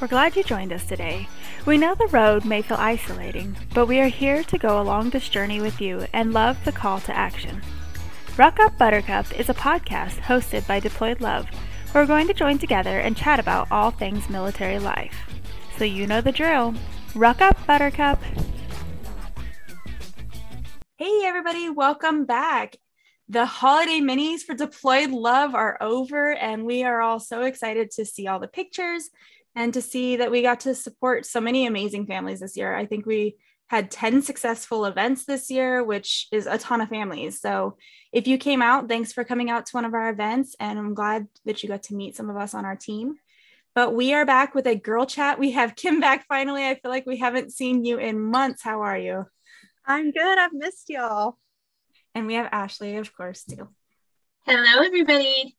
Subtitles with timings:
[0.00, 1.28] We're glad you joined us today.
[1.66, 5.28] We know the road may feel isolating, but we are here to go along this
[5.28, 7.60] journey with you and love the call to action.
[8.38, 11.48] Ruck Up Buttercup is a podcast hosted by Deployed Love.
[11.92, 15.14] We're going to join together and chat about all things military life.
[15.76, 16.74] So you know the drill.
[17.14, 18.22] Ruck Up Buttercup.
[20.96, 22.76] Hey everybody, welcome back.
[23.28, 28.06] The holiday minis for Deployed Love are over, and we are all so excited to
[28.06, 29.10] see all the pictures
[29.54, 32.74] and to see that we got to support so many amazing families this year.
[32.74, 33.36] I think we
[33.68, 37.40] had 10 successful events this year, which is a ton of families.
[37.40, 37.76] So
[38.12, 40.56] if you came out, thanks for coming out to one of our events.
[40.58, 43.16] And I'm glad that you got to meet some of us on our team.
[43.74, 45.38] But we are back with a girl chat.
[45.38, 46.66] We have Kim back finally.
[46.66, 48.62] I feel like we haven't seen you in months.
[48.62, 49.26] How are you?
[49.86, 50.38] I'm good.
[50.38, 51.38] I've missed y'all.
[52.12, 53.68] And we have Ashley, of course, too.
[54.46, 55.56] Hello, everybody.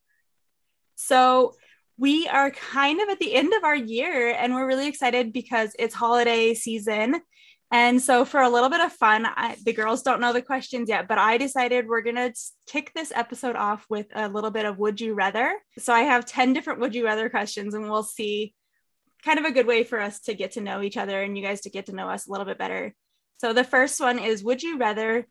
[0.96, 1.54] So
[2.02, 5.70] we are kind of at the end of our year and we're really excited because
[5.78, 7.20] it's holiday season.
[7.70, 10.88] And so, for a little bit of fun, I, the girls don't know the questions
[10.88, 12.34] yet, but I decided we're going to
[12.66, 15.54] kick this episode off with a little bit of Would You Rather.
[15.78, 18.52] So, I have 10 different Would You Rather questions, and we'll see
[19.24, 21.44] kind of a good way for us to get to know each other and you
[21.44, 22.94] guys to get to know us a little bit better.
[23.38, 25.26] So, the first one is Would you rather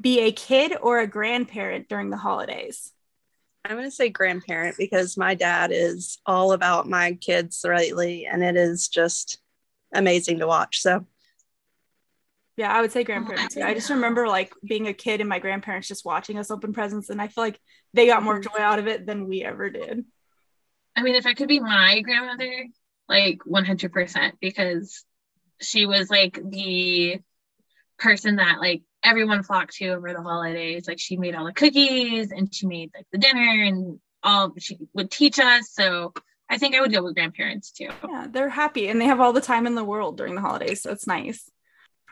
[0.00, 2.92] be a kid or a grandparent during the holidays?
[3.64, 8.42] I'm going to say grandparent because my dad is all about my kids lately and
[8.42, 9.38] it is just
[9.94, 10.80] amazing to watch.
[10.80, 11.06] So,
[12.56, 13.56] yeah, I would say grandparents.
[13.56, 17.08] I just remember like being a kid and my grandparents just watching us open presents,
[17.08, 17.58] and I feel like
[17.94, 18.54] they got more mm-hmm.
[18.56, 20.04] joy out of it than we ever did.
[20.94, 22.66] I mean, if I could be my grandmother,
[23.08, 25.04] like 100%, because
[25.60, 27.20] she was like the
[27.98, 30.86] person that like everyone flocked to over the holidays.
[30.86, 34.78] Like she made all the cookies and she made like the dinner and all she
[34.94, 35.70] would teach us.
[35.72, 36.12] So
[36.48, 37.88] I think I would go with grandparents too.
[38.08, 40.82] Yeah, they're happy and they have all the time in the world during the holidays.
[40.82, 41.50] So it's nice.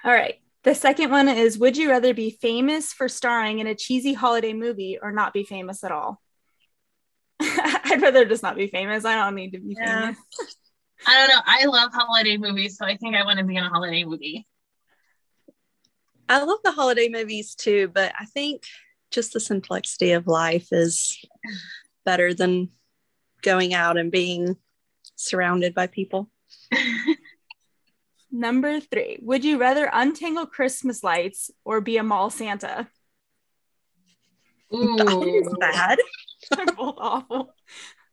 [0.05, 0.37] All right.
[0.63, 4.53] The second one is Would you rather be famous for starring in a cheesy holiday
[4.53, 6.21] movie or not be famous at all?
[7.41, 9.05] I'd rather just not be famous.
[9.05, 10.01] I don't need to be yeah.
[10.01, 10.19] famous.
[11.07, 11.43] I don't know.
[11.47, 14.47] I love holiday movies, so I think I want to be in a holiday movie.
[16.31, 18.63] I love the holiday movies too, but I think
[19.11, 21.19] just the simplicity of life is
[22.05, 22.69] better than
[23.43, 24.57] going out and being
[25.17, 26.31] surrounded by people.
[28.31, 32.89] Number three, would you rather untangle Christmas lights or be a mall Santa?
[34.73, 34.97] Ooh.
[34.99, 35.99] That is bad.
[36.57, 37.55] They're both awful.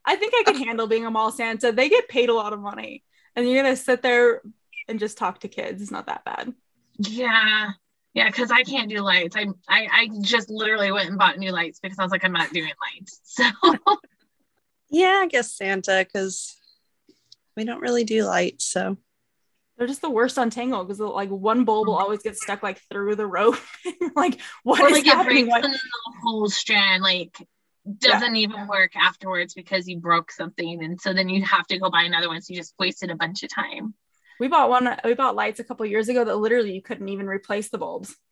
[0.03, 1.71] I think I could handle being a mall Santa.
[1.71, 3.03] They get paid a lot of money,
[3.35, 4.41] and you're gonna sit there
[4.87, 5.83] and just talk to kids.
[5.83, 6.55] It's not that bad.
[6.97, 7.73] Yeah,
[8.13, 9.35] yeah, because I can't do lights.
[9.35, 12.31] I, I I just literally went and bought new lights because I was like, I'm
[12.33, 13.21] not doing lights.
[13.37, 13.43] So
[14.89, 16.55] yeah, I guess Santa because
[17.55, 18.65] we don't really do lights.
[18.65, 18.97] So
[19.77, 22.79] they're just the worst on Tangle because like one bulb will always get stuck like
[22.89, 23.57] through the rope.
[24.15, 25.47] like what or, is like, happening?
[25.47, 25.61] What?
[25.61, 25.77] the
[26.23, 27.37] whole strand like
[27.99, 28.41] doesn't yeah.
[28.41, 32.03] even work afterwards because you broke something, and so then you have to go buy
[32.03, 32.41] another one.
[32.41, 33.93] So you just wasted a bunch of time
[34.39, 37.27] we bought one we bought lights a couple years ago that literally you couldn't even
[37.27, 38.15] replace the bulbs.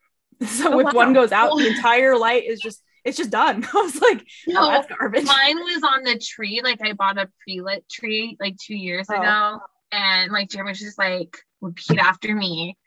[0.45, 0.91] So oh, if wow.
[0.91, 3.65] one goes out the entire light is just it's just done.
[3.73, 5.23] I was like oh, no oh, that's garbage.
[5.23, 9.15] mine was on the tree like i bought a pre-lit tree like two years oh.
[9.15, 9.59] ago
[9.93, 12.77] and like jeremy was just like repeat after me.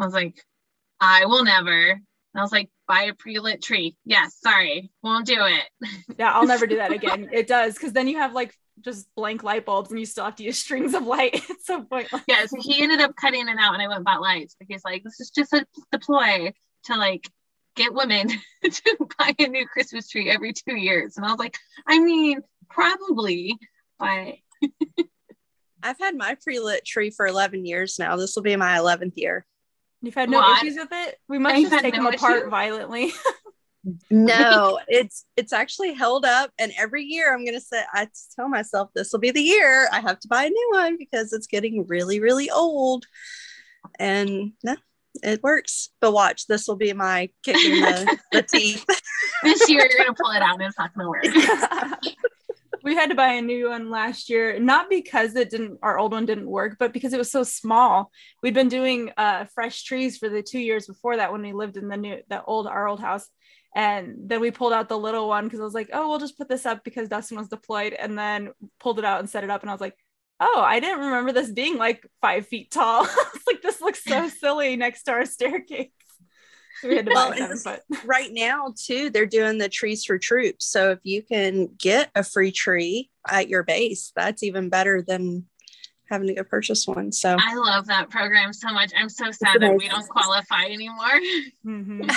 [0.00, 0.34] I was like
[1.00, 1.90] i will never.
[1.92, 2.02] And
[2.34, 3.96] i was like buy a pre-lit tree.
[4.04, 5.88] Yes sorry won't do it.
[6.18, 7.28] Yeah i'll never do that again.
[7.32, 10.36] It does because then you have like just blank light bulbs and you still have
[10.36, 11.34] to use strings of light.
[11.50, 12.22] it's so pointless.
[12.26, 14.82] Yeah, so he ended up cutting it out and I went and bought lights because
[14.84, 16.52] like this is just a deploy
[16.84, 17.28] to like
[17.76, 18.28] get women
[18.64, 21.16] to buy a new Christmas tree every two years.
[21.16, 21.56] And I was like,
[21.86, 23.58] I mean, probably,
[23.98, 24.34] but
[25.82, 28.16] I've had my pre-lit tree for 11 years now.
[28.16, 29.46] This will be my 11th year.
[30.00, 30.62] You've had no what?
[30.62, 31.18] issues with it?
[31.28, 33.12] We must just take no them apart violently.
[34.10, 38.90] No, it's it's actually held up, and every year I'm gonna say I tell myself
[38.94, 41.86] this will be the year I have to buy a new one because it's getting
[41.86, 43.06] really really old,
[43.98, 44.76] and no,
[45.22, 45.90] it works.
[46.00, 48.84] But watch, this will be my kicking the, the teeth.
[49.42, 51.24] this year you're gonna pull it out, and it's not gonna work.
[52.84, 56.12] we had to buy a new one last year, not because it didn't our old
[56.12, 58.10] one didn't work, but because it was so small.
[58.42, 61.76] We'd been doing uh, fresh trees for the two years before that when we lived
[61.76, 63.28] in the new the old our old house
[63.74, 66.36] and then we pulled out the little one because I was like, oh, we'll just
[66.36, 67.94] put this up because Dustin was deployed.
[67.94, 69.62] And then pulled it out and set it up.
[69.62, 69.96] And I was like,
[70.40, 73.02] oh, I didn't remember this being like five feet tall.
[73.46, 75.88] like, this looks so silly next to our staircase.
[76.80, 77.80] So we had to buy well, foot.
[78.04, 80.66] right now, too, they're doing the trees for troops.
[80.66, 85.46] So if you can get a free tree at your base, that's even better than
[86.10, 87.12] having to go purchase one.
[87.12, 88.92] So I love that program so much.
[88.98, 90.96] I'm so sad that we don't qualify anymore.
[91.64, 92.10] Mm-hmm.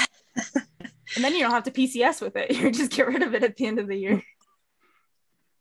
[1.16, 2.52] And then you don't have to PCS with it.
[2.56, 4.24] You just get rid of it at the end of the year.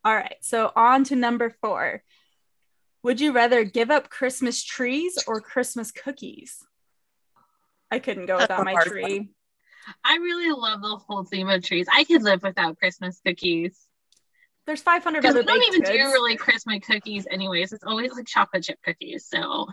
[0.05, 0.37] All right.
[0.41, 2.03] So on to number four.
[3.03, 6.65] Would you rather give up Christmas trees or Christmas cookies?
[7.91, 9.03] I couldn't go without my tree.
[9.03, 9.29] One.
[10.03, 11.87] I really love the whole theme of trees.
[11.93, 13.79] I could live without Christmas cookies.
[14.67, 15.41] There's 500 other.
[15.41, 15.91] We don't even goods.
[15.91, 17.73] do really Christmas cookies, anyways.
[17.73, 19.27] It's always like chocolate chip cookies.
[19.29, 19.69] So,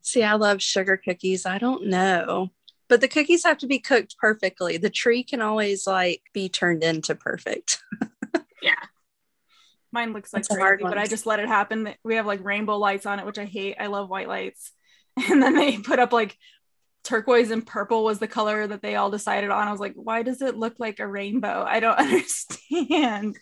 [0.00, 1.46] see, I love sugar cookies.
[1.46, 2.50] I don't know,
[2.92, 4.76] but the cookies have to be cooked perfectly.
[4.76, 7.82] The tree can always like be turned into perfect.
[8.62, 8.74] yeah.
[9.90, 11.94] Mine looks like That's crazy, but I just let it happen.
[12.04, 13.76] We have like rainbow lights on it, which I hate.
[13.80, 14.72] I love white lights.
[15.30, 16.36] And then they put up like
[17.02, 19.68] turquoise and purple was the color that they all decided on.
[19.68, 21.64] I was like, why does it look like a rainbow?
[21.66, 23.38] I don't understand.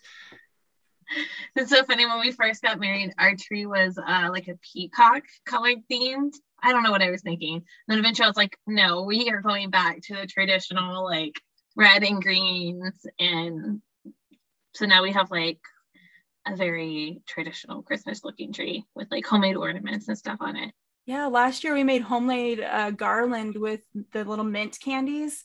[1.56, 5.24] It's so funny when we first got married, our tree was uh, like a peacock
[5.44, 6.34] colored themed.
[6.62, 7.54] I don't know what I was thinking.
[7.54, 11.40] And then eventually I was like, no, we are going back to the traditional like
[11.76, 13.06] red and greens.
[13.18, 13.80] And
[14.74, 15.60] so now we have like
[16.46, 20.72] a very traditional Christmas looking tree with like homemade ornaments and stuff on it.
[21.06, 23.80] Yeah, last year we made homemade uh, garland with
[24.12, 25.42] the little mint candies,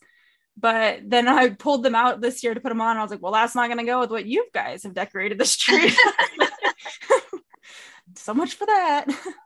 [0.57, 2.97] but then I pulled them out this year to put them on.
[2.97, 5.37] I was like, well, that's not going to go with what you guys have decorated
[5.37, 5.91] this tree.
[8.15, 9.05] so much for that.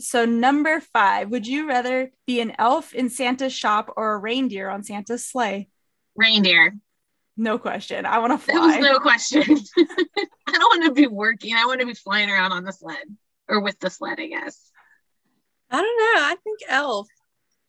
[0.00, 4.68] So, number five, would you rather be an elf in Santa's shop or a reindeer
[4.68, 5.68] on Santa's sleigh?
[6.14, 6.74] Reindeer.
[7.36, 8.06] No question.
[8.06, 8.54] I want to fly.
[8.54, 9.42] There was no question.
[9.78, 11.54] I don't want to be working.
[11.54, 13.04] I want to be flying around on the sled
[13.48, 14.70] or with the sled, I guess.
[15.70, 16.22] I don't know.
[16.26, 17.08] I think elf.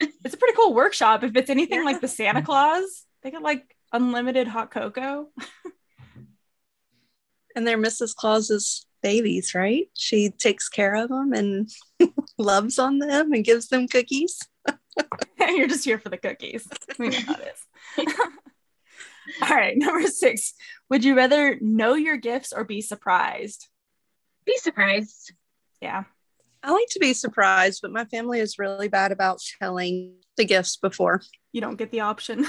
[0.23, 1.25] It's a pretty cool workshop.
[1.25, 1.85] If it's anything yeah.
[1.85, 5.27] like the Santa Claus, they get like unlimited hot cocoa.
[7.53, 8.15] and their Mrs.
[8.15, 9.87] Claus Claus's babies, right?
[9.95, 11.69] She takes care of them and
[12.37, 14.39] loves on them and gives them cookies.
[15.39, 16.67] You're just here for the cookies.
[16.97, 17.55] We know how it
[17.97, 18.13] is.
[19.41, 20.53] All right, number six.
[20.89, 23.67] Would you rather know your gifts or be surprised?
[24.45, 25.33] Be surprised.
[25.81, 26.03] Yeah,
[26.63, 30.77] I like to be surprised, but my family is really bad about telling the gifts
[30.77, 31.21] before.
[31.51, 32.45] You don't get the option.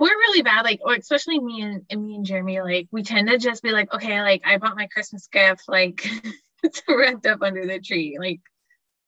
[0.00, 3.28] We're really bad, like, or especially me and, and me and Jeremy, like, we tend
[3.28, 6.08] to just be like, okay, like, I bought my Christmas gift, like,
[6.64, 8.40] it's wrapped up under the tree, like,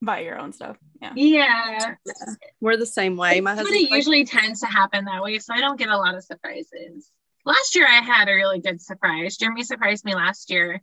[0.00, 0.76] buy your own stuff.
[1.00, 1.12] Yeah.
[1.16, 1.94] Yeah.
[2.04, 2.24] yeah.
[2.60, 3.40] We're the same way.
[3.40, 6.14] My husband it usually tends to happen that way, so I don't get a lot
[6.14, 7.10] of surprises.
[7.44, 9.36] Last year, I had a really good surprise.
[9.36, 10.80] Jeremy surprised me last year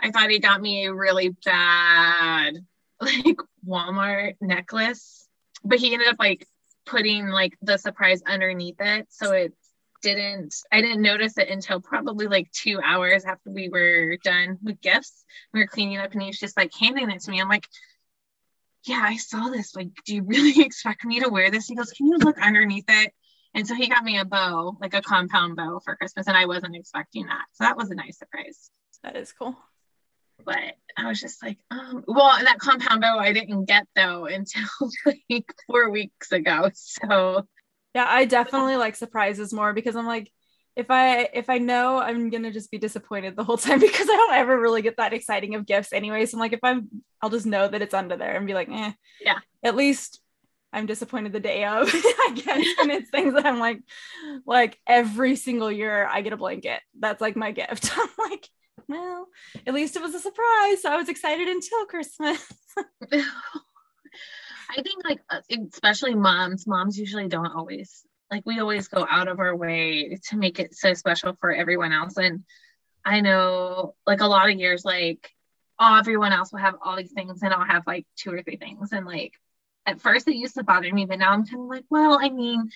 [0.00, 2.58] I thought he got me a really bad
[3.00, 5.26] like Walmart necklace,
[5.64, 6.46] but he ended up like
[6.86, 9.06] putting like the surprise underneath it.
[9.10, 9.52] So it
[10.02, 14.80] didn't, I didn't notice it until probably like two hours after we were done with
[14.80, 15.24] gifts.
[15.52, 17.40] We were cleaning up and he was just like handing it to me.
[17.40, 17.66] I'm like,
[18.84, 19.74] yeah, I saw this.
[19.74, 21.66] Like, do you really expect me to wear this?
[21.66, 23.12] He goes, can you look underneath it?
[23.54, 26.46] And so he got me a bow, like a compound bow for Christmas, and I
[26.46, 27.44] wasn't expecting that.
[27.52, 28.68] So that was a nice surprise.
[29.04, 29.56] That is cool
[30.44, 34.64] but I was just like, um, well, that compound bow I didn't get though until
[35.06, 36.70] like four weeks ago.
[36.74, 37.46] So
[37.94, 40.30] yeah, I definitely like surprises more because I'm like,
[40.76, 44.16] if I if I know I'm gonna just be disappointed the whole time because I
[44.16, 46.26] don't ever really get that exciting of gifts anyway.
[46.26, 46.88] So I'm like, if I'm,
[47.22, 48.92] I'll just know that it's under there and be like, eh.
[49.20, 49.38] Yeah.
[49.62, 50.20] At least
[50.72, 52.66] I'm disappointed the day of, I guess.
[52.80, 53.80] And it's things that I'm like,
[54.44, 56.80] like every single year I get a blanket.
[56.98, 57.96] That's like my gift.
[57.96, 58.48] I'm like,
[58.88, 59.28] well,
[59.66, 60.82] at least it was a surprise.
[60.82, 62.52] So I was excited until Christmas.
[64.70, 65.40] I think, like, uh,
[65.72, 70.36] especially moms, moms usually don't always, like, we always go out of our way to
[70.36, 72.16] make it so special for everyone else.
[72.16, 72.44] And
[73.04, 75.30] I know, like, a lot of years, like,
[75.78, 78.56] oh, everyone else will have all these things, and I'll have like two or three
[78.56, 78.92] things.
[78.92, 79.34] And, like,
[79.86, 82.30] at first it used to bother me, but now I'm kind of like, well, I
[82.30, 82.70] mean,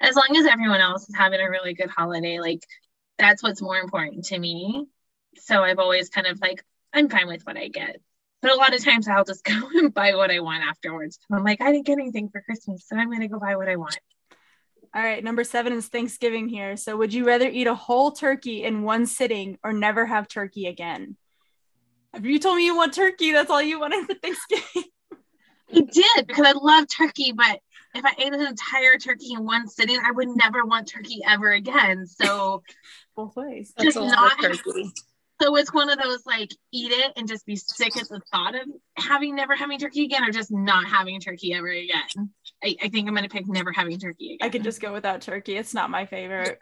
[0.00, 2.60] as long as everyone else is having a really good holiday, like,
[3.18, 4.86] that's what's more important to me
[5.38, 7.96] so I've always kind of like, I'm fine with what I get.
[8.42, 11.18] But a lot of times I'll just go and buy what I want afterwards.
[11.32, 13.68] I'm like, I didn't get anything for Christmas, so I'm going to go buy what
[13.68, 13.98] I want.
[14.94, 16.76] All right, number seven is Thanksgiving here.
[16.76, 20.66] So, would you rather eat a whole turkey in one sitting or never have turkey
[20.68, 21.16] again?
[22.14, 24.84] If you told me you want turkey, that's all you wanted for Thanksgiving.
[25.74, 27.58] I did because I love turkey, but
[27.94, 31.50] if I ate an entire turkey in one sitting, I would never want turkey ever
[31.50, 32.06] again.
[32.06, 32.62] So,
[33.16, 33.72] both ways.
[33.80, 34.92] Just not turkey.
[35.44, 38.54] So it's one of those like eat it and just be sick at the thought
[38.54, 38.62] of
[38.96, 42.30] having never having turkey again or just not having turkey ever again.
[42.62, 44.46] I, I think I'm gonna pick never having turkey again.
[44.46, 45.58] I could just go without turkey.
[45.58, 46.58] It's not my favorite.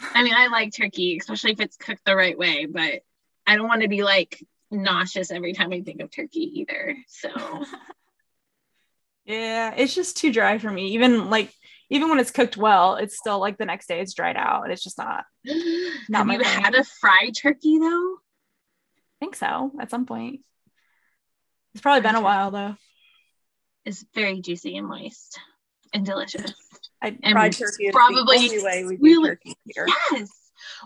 [0.00, 3.00] I mean, I like turkey, especially if it's cooked the right way, but
[3.48, 6.96] I don't want to be like nauseous every time I think of turkey either.
[7.08, 7.30] So
[9.24, 10.90] yeah, it's just too dry for me.
[10.92, 11.52] Even like
[11.90, 14.72] even when it's cooked well, it's still like the next day it's dried out and
[14.72, 15.24] it's just not.
[16.08, 16.62] not Have you thing.
[16.62, 18.16] had a fried turkey though?
[18.16, 20.40] I think so at some point.
[21.74, 22.76] It's probably been a while though.
[23.84, 25.38] It's very juicy and moist
[25.94, 26.52] and delicious.
[27.02, 29.86] I and fried turkey probably way we really, turkey here.
[30.12, 30.30] Yes.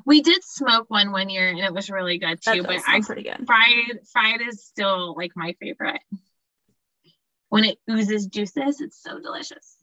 [0.07, 2.63] We did smoke one one year and it was really good too.
[2.63, 3.47] but I pretty good.
[3.47, 6.01] Fried fried is still like my favorite.
[7.49, 9.77] When it oozes juices, it's so delicious.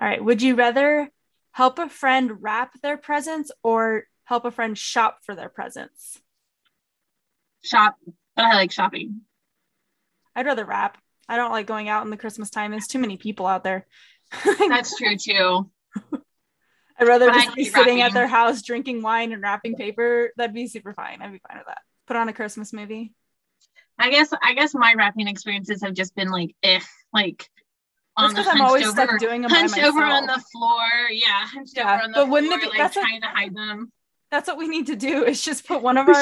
[0.00, 0.22] All right.
[0.22, 1.10] Would you rather
[1.52, 6.20] help a friend wrap their presents or help a friend shop for their presents?
[7.62, 7.96] Shop,
[8.34, 9.20] but I like shopping.
[10.34, 10.98] I'd rather wrap.
[11.28, 12.70] I don't like going out in the Christmas time.
[12.70, 13.86] There's too many people out there.
[14.44, 15.70] That's true too.
[16.98, 18.02] I'd rather but just be sitting wrapping.
[18.02, 20.30] at their house drinking wine and wrapping paper.
[20.36, 21.20] That'd be super fine.
[21.20, 21.82] I'd be fine with that.
[22.06, 23.12] Put on a Christmas movie.
[23.98, 26.80] I guess I guess my wrapping experiences have just been like eh,
[27.12, 27.48] like
[28.16, 30.86] on the I'm always over, stuck doing them hunched over on the floor.
[31.10, 33.54] Yeah, hunched yeah, over on the but wouldn't it be, like trying a, to hide
[33.54, 33.90] them.
[34.30, 36.14] That's what we need to do is just put one of our,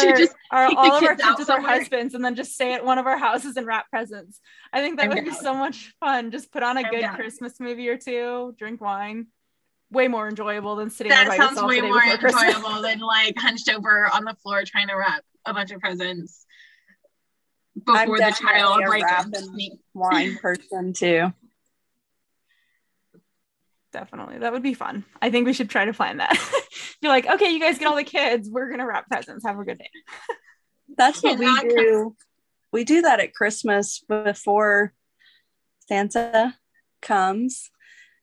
[0.51, 3.07] our all of our kids with our husbands and then just stay at one of
[3.07, 4.41] our houses and wrap presents.
[4.73, 5.25] I think that I'm would down.
[5.25, 6.31] be so much fun.
[6.31, 7.17] Just put on a I'm good down.
[7.17, 9.27] Christmas movie or two, drink wine.
[9.91, 14.09] Way more enjoyable than sitting that by sounds way more enjoyable than like hunched over
[14.13, 16.47] on the floor trying to wrap a bunch of presents
[17.85, 19.03] before the child like
[19.95, 21.33] wine person too
[23.93, 24.39] definitely.
[24.39, 25.05] That would be fun.
[25.21, 26.37] I think we should try to plan that.
[27.01, 28.49] You're like, okay, you guys get all the kids.
[28.51, 29.45] We're gonna wrap presents.
[29.45, 29.91] Have a good day.
[30.97, 32.17] That's what we do.
[32.73, 34.93] We do that at Christmas before
[35.89, 36.57] Santa
[37.03, 37.71] comes.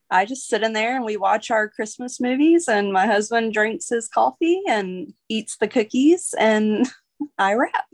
[0.10, 3.90] I just sit in there and we watch our Christmas movies, and my husband drinks
[3.90, 6.88] his coffee and eats the cookies, and
[7.38, 7.86] I wrap.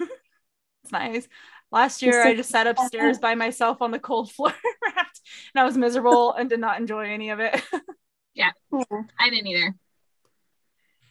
[0.00, 1.26] it's nice.
[1.74, 4.54] Last year, I just sat upstairs by myself on the cold floor
[4.84, 5.20] wrapped,
[5.52, 7.60] and I was miserable and did not enjoy any of it.
[8.34, 8.52] yeah,
[9.18, 9.74] I didn't either.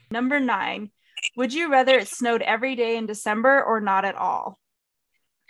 [0.10, 0.92] Number nine,
[1.36, 4.58] would you rather it snowed every day in December or not at all?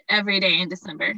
[0.10, 1.14] Every day in December.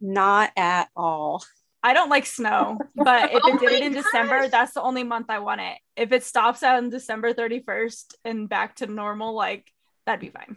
[0.00, 1.44] Not at all.
[1.80, 4.02] I don't like snow, but if oh it did it in gosh.
[4.02, 5.78] December, that's the only month I want it.
[5.94, 9.70] If it stops on December 31st and back to normal, like
[10.06, 10.56] that'd be fine.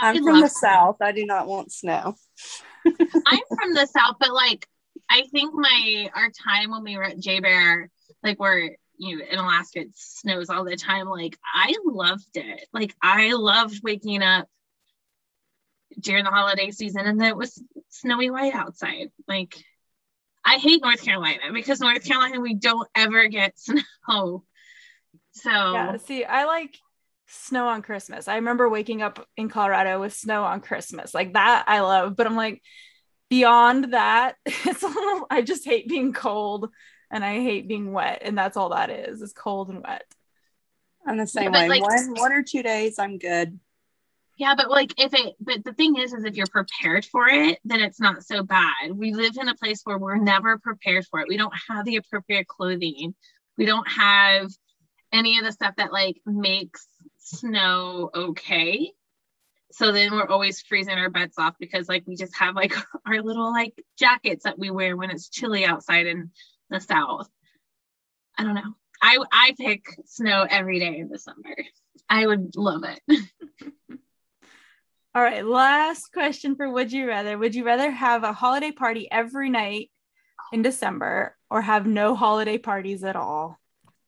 [0.00, 0.96] I'm from the south.
[1.00, 2.14] I do not want snow.
[2.86, 4.66] I'm from the south, but like
[5.08, 7.88] I think my our time when we were at JBER,
[8.22, 11.08] like where you know in Alaska it snows all the time.
[11.08, 12.66] Like I loved it.
[12.72, 14.46] Like I loved waking up
[15.98, 19.10] during the holiday season and it was snowy white outside.
[19.26, 19.56] Like
[20.44, 24.44] I hate North Carolina because North Carolina we don't ever get snow.
[25.32, 26.76] So yeah, see, I like
[27.30, 28.28] snow on Christmas.
[28.28, 31.14] I remember waking up in Colorado with snow on Christmas.
[31.14, 32.62] Like that I love, but I'm like
[33.28, 36.70] beyond that, it's a little I just hate being cold
[37.10, 39.22] and I hate being wet and that's all that is.
[39.22, 40.04] Is cold and wet.
[41.06, 41.68] I'm the same way.
[41.68, 43.58] Like, one one or two days I'm good.
[44.36, 47.58] Yeah, but like if it but the thing is is if you're prepared for it,
[47.64, 48.92] then it's not so bad.
[48.92, 51.28] We live in a place where we're never prepared for it.
[51.28, 53.14] We don't have the appropriate clothing.
[53.56, 54.50] We don't have
[55.12, 56.86] any of the stuff that like makes
[57.30, 58.92] snow okay.
[59.72, 62.74] So then we're always freezing our beds off because like we just have like
[63.06, 66.30] our little like jackets that we wear when it's chilly outside in
[66.70, 67.28] the south.
[68.36, 68.74] I don't know.
[69.02, 71.54] I I pick snow every day in December.
[72.08, 73.00] I would love it.
[75.14, 77.36] All right, last question for would you rather?
[77.36, 79.90] Would you rather have a holiday party every night
[80.52, 83.58] in December or have no holiday parties at all?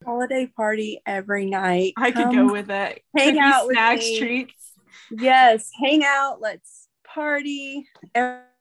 [0.05, 1.95] Holiday party every night.
[1.97, 3.03] I could go with it.
[3.17, 4.19] Hang Cookies, out snacks, me.
[4.19, 4.73] treats.
[5.11, 6.41] Yes, hang out.
[6.41, 7.87] Let's party.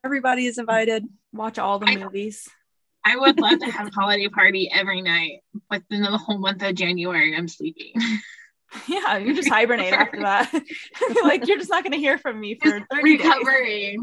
[0.03, 1.05] Everybody is invited.
[1.33, 2.47] Watch all the I, movies.
[3.05, 6.61] I would love to have a holiday party every night, but then the whole month
[6.61, 7.93] of January, I'm sleeping.
[8.87, 10.49] Yeah, you just hibernate after that.
[11.25, 13.65] like you're just not going to hear from me for 30 recovering.
[13.65, 13.99] Days.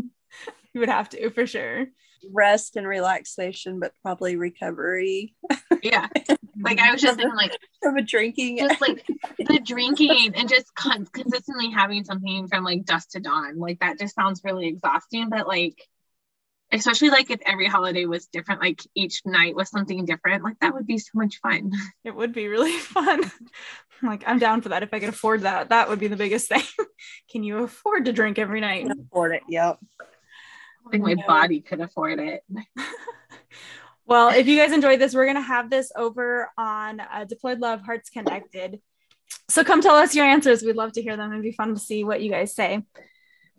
[0.75, 1.87] You would have to for sure
[2.33, 5.35] rest and relaxation, but probably recovery.
[5.83, 6.09] Yeah.
[6.61, 8.59] Like I was just thinking like from a drinking.
[8.59, 9.07] Just like
[9.39, 13.61] the drinking and just con- consistently having something from like dusk to dawn.
[13.61, 15.29] Like that just sounds really exhausting.
[15.29, 15.81] But like
[16.73, 20.75] especially like if every holiday was different, like each night was something different, like that
[20.75, 21.71] would be so much fun.
[22.05, 23.31] It would be really fun.
[24.03, 25.69] like I'm down for that if I could afford that.
[25.69, 26.65] That would be the biggest thing.
[27.31, 28.89] Can you afford to drink every night?
[28.91, 29.43] Afford it.
[29.49, 29.79] Yep
[30.91, 32.45] think my body could afford it.
[34.07, 37.61] well, if you guys enjoyed this, we're going to have this over on uh, Deployed
[37.61, 38.81] Love Hearts Connected
[39.49, 40.63] so come tell us your answers.
[40.63, 41.33] We'd love to hear them.
[41.33, 42.83] It'd be fun to see what you guys say.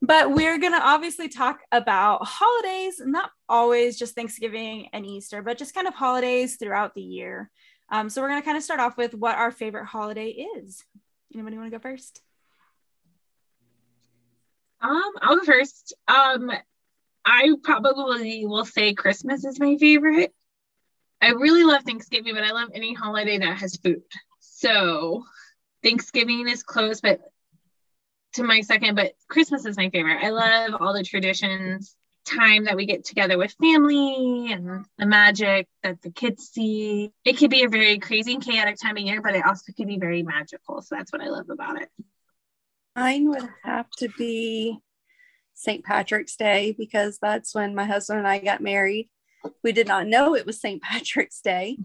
[0.01, 5.57] But we're going to obviously talk about holidays, not always just Thanksgiving and Easter, but
[5.57, 7.49] just kind of holidays throughout the year.
[7.91, 10.83] Um, so we're going to kind of start off with what our favorite holiday is.
[11.33, 12.21] Anybody want to go first?
[14.81, 15.93] Um, I'll go first.
[16.07, 16.51] Um,
[17.31, 20.33] I probably will say Christmas is my favorite.
[21.21, 24.01] I really love Thanksgiving, but I love any holiday that has food.
[24.39, 25.25] So
[25.83, 27.19] Thanksgiving is close, but
[28.33, 30.23] to my second, but Christmas is my favorite.
[30.23, 31.95] I love all the traditions,
[32.25, 37.11] time that we get together with family and the magic that the kids see.
[37.25, 39.87] It could be a very crazy and chaotic time of year, but it also could
[39.87, 40.81] be very magical.
[40.81, 41.89] So that's what I love about it.
[42.95, 44.79] Mine would have to be
[45.59, 45.83] St.
[45.83, 49.09] Patrick's Day because that's when my husband and I got married.
[49.61, 50.81] We did not know it was St.
[50.81, 51.77] Patrick's Day,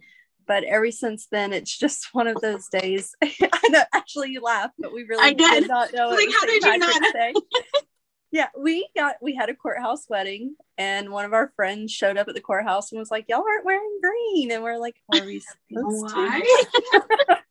[0.47, 3.17] but ever since then, it's just one of those days.
[3.23, 5.63] I know, actually, you laugh, but we really I did.
[5.63, 6.11] did not know.
[6.11, 7.13] Like, how did you not?
[7.13, 7.35] Day.
[8.31, 12.29] yeah, we got we had a courthouse wedding, and one of our friends showed up
[12.29, 15.41] at the courthouse and was like, "Y'all aren't wearing green," and we're like, "Are we
[15.41, 16.43] supposed Why?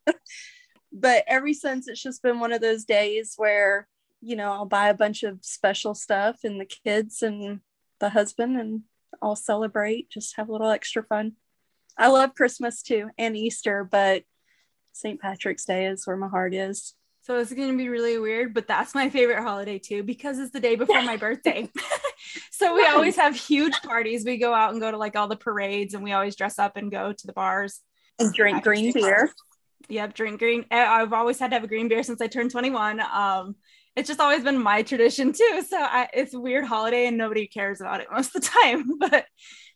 [0.07, 0.15] to?"
[0.93, 3.89] but ever since, it's just been one of those days where
[4.23, 7.59] you know I'll buy a bunch of special stuff, and the kids and
[7.99, 8.81] the husband and
[9.21, 11.33] all celebrate, just have a little extra fun.
[11.97, 14.23] I love Christmas too and Easter, but
[14.93, 15.19] St.
[15.19, 16.95] Patrick's Day is where my heart is.
[17.21, 20.51] So it's going to be really weird, but that's my favorite holiday too because it's
[20.51, 21.69] the day before my birthday.
[22.51, 24.25] so we always have huge parties.
[24.25, 26.77] We go out and go to like all the parades and we always dress up
[26.77, 27.79] and go to the bars
[28.19, 29.31] and drink green beer.
[29.89, 30.65] Yep, drink green.
[30.71, 32.99] I've always had to have a green beer since I turned 21.
[32.99, 33.55] Um,
[33.95, 35.63] it's just always been my tradition too.
[35.67, 38.97] So I, it's a weird holiday and nobody cares about it most of the time,
[38.99, 39.25] but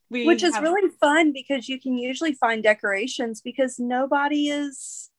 [0.10, 5.10] we which is have- really fun because you can usually find decorations because nobody is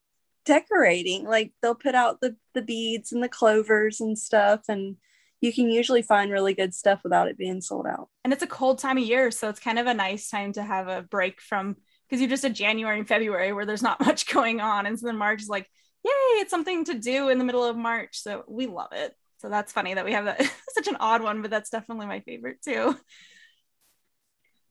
[0.44, 1.24] decorating.
[1.24, 4.96] Like they'll put out the the beads and the clovers and stuff and
[5.40, 8.08] you can usually find really good stuff without it being sold out.
[8.24, 10.62] And it's a cold time of year so it's kind of a nice time to
[10.62, 11.76] have a break from
[12.08, 14.86] because you're just said january and february where there's not much going on.
[14.86, 15.68] And so then march is like
[16.04, 19.48] yay it's something to do in the middle of march so we love it so
[19.48, 22.62] that's funny that we have that such an odd one but that's definitely my favorite
[22.62, 22.96] too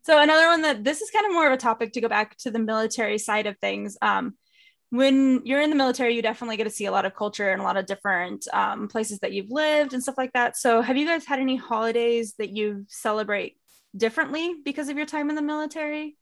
[0.08, 2.38] so another one that this is kind of more of a topic to go back
[2.38, 3.98] to the military side of things.
[4.02, 4.36] Um,
[4.90, 7.60] when you're in the military, you definitely get to see a lot of culture and
[7.60, 10.56] a lot of different um, places that you've lived and stuff like that.
[10.56, 13.58] So have you guys had any holidays that you celebrate
[13.98, 16.16] differently because of your time in the military?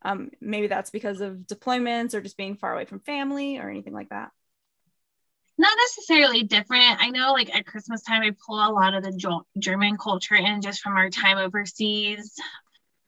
[0.00, 3.92] Um, maybe that's because of deployments or just being far away from family or anything
[3.92, 4.30] like that.
[5.58, 6.84] Not necessarily different.
[7.00, 10.60] I know, like at Christmas time, I pull a lot of the German culture in
[10.60, 12.34] just from our time overseas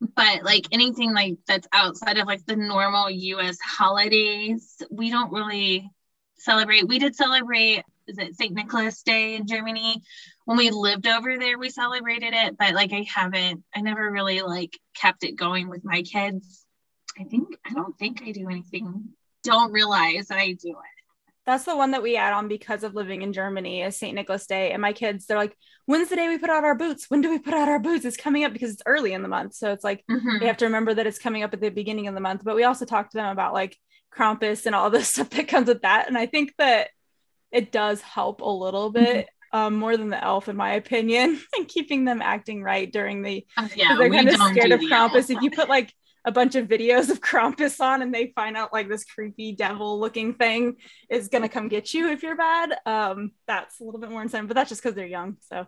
[0.01, 5.91] but like anything like that's outside of like the normal US holidays, we don't really
[6.37, 6.87] celebrate.
[6.87, 8.55] We did celebrate is it St.
[8.55, 10.03] Nicholas Day in Germany?
[10.47, 14.41] When we lived over there, we celebrated it, but like I haven't, I never really
[14.41, 16.65] like kept it going with my kids.
[17.19, 19.11] I think I don't think I do anything.
[19.43, 20.98] Don't realize that I do it
[21.49, 24.15] that's the one that we add on because of living in Germany is St.
[24.15, 24.73] Nicholas Day.
[24.73, 25.57] And my kids, they're like,
[25.87, 27.07] when's the day we put out our boots?
[27.09, 28.05] When do we put out our boots?
[28.05, 29.55] It's coming up because it's early in the month.
[29.55, 30.41] So it's like mm-hmm.
[30.41, 32.43] we have to remember that it's coming up at the beginning of the month.
[32.45, 33.79] But we also talk to them about like
[34.15, 36.07] Krampus and all the stuff that comes with that.
[36.07, 36.89] And I think that
[37.51, 39.25] it does help a little bit.
[39.27, 39.35] Mm-hmm.
[39.51, 43.47] Um, more than the elf, in my opinion, and keeping them acting right during the.
[43.57, 45.31] Uh, yeah, they're kind of scared of Krampus.
[45.31, 45.91] If you put like
[46.29, 49.99] a bunch of videos of Krampus on and they find out like this creepy devil
[49.99, 50.77] looking thing
[51.09, 52.77] is gonna come get you if you're bad.
[52.85, 55.39] Um, that's a little bit more insane, but that's just because they're young.
[55.51, 55.67] So,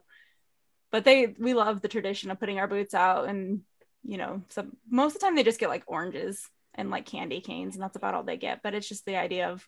[0.93, 3.63] but they we love the tradition of putting our boots out, and
[4.05, 7.41] you know, so most of the time they just get like oranges and like candy
[7.41, 8.61] canes, and that's about all they get.
[8.63, 9.67] But it's just the idea of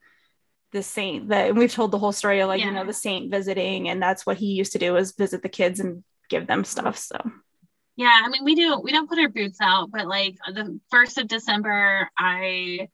[0.73, 2.67] the saint that and we've told the whole story of like yeah.
[2.67, 5.49] you know the saint visiting, and that's what he used to do is visit the
[5.49, 6.99] kids and give them stuff.
[6.99, 7.19] So
[7.97, 11.19] yeah, I mean, we do, we don't put our boots out, but like the first
[11.19, 12.89] of December, I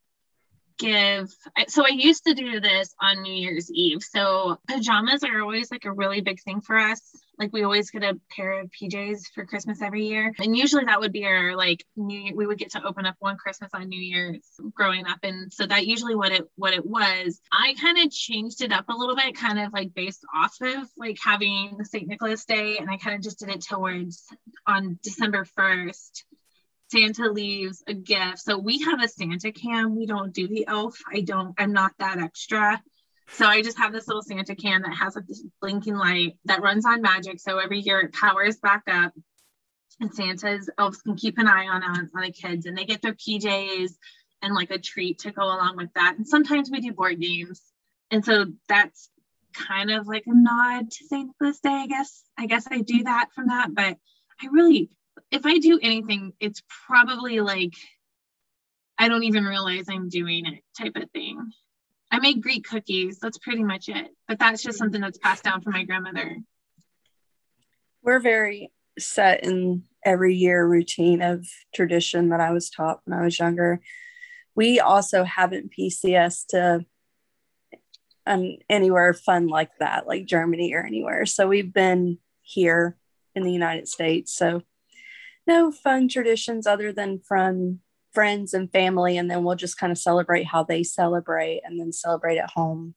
[0.78, 1.34] give,
[1.68, 4.02] so I used to do this on New Year's Eve.
[4.02, 7.00] So pajamas are always like a really big thing for us.
[7.38, 10.32] Like we always get a pair of PJs for Christmas every year.
[10.40, 13.36] And usually that would be our like New we would get to open up one
[13.36, 14.42] Christmas on New Year's
[14.74, 15.18] growing up.
[15.22, 17.40] And so that usually what it what it was.
[17.52, 20.88] I kind of changed it up a little bit, kind of like based off of
[20.96, 22.08] like having the St.
[22.08, 22.78] Nicholas Day.
[22.78, 24.24] And I kind of just did it towards
[24.66, 26.24] on December 1st.
[26.90, 28.38] Santa leaves a gift.
[28.38, 29.96] So we have a Santa cam.
[29.96, 30.98] We don't do the elf.
[31.12, 32.82] I don't, I'm not that extra.
[33.30, 36.86] So I just have this little Santa can that has this blinking light that runs
[36.86, 37.40] on magic.
[37.40, 39.12] So every year it powers back up
[40.00, 43.02] and Santa's elves can keep an eye on, on, on the kids and they get
[43.02, 43.90] their PJs
[44.40, 46.14] and like a treat to go along with that.
[46.16, 47.60] And sometimes we do board games.
[48.10, 49.10] and so that's
[49.52, 51.26] kind of like a nod to St.
[51.26, 52.22] Nicholas Day, I guess.
[52.38, 53.96] I guess I do that from that, but
[54.40, 54.90] I really,
[55.30, 57.74] if I do anything, it's probably like
[58.98, 61.52] I don't even realize I'm doing it type of thing.
[62.10, 63.18] I make Greek cookies.
[63.18, 64.08] That's pretty much it.
[64.26, 66.38] But that's just something that's passed down from my grandmother.
[68.02, 73.22] We're very set in every year routine of tradition that I was taught when I
[73.22, 73.80] was younger.
[74.54, 76.84] We also haven't PCS to
[78.26, 81.26] um, anywhere fun like that, like Germany or anywhere.
[81.26, 82.96] So we've been here
[83.34, 84.34] in the United States.
[84.34, 84.62] So
[85.48, 87.80] no fun traditions other than from
[88.12, 89.16] friends and family.
[89.18, 92.94] And then we'll just kind of celebrate how they celebrate and then celebrate at home.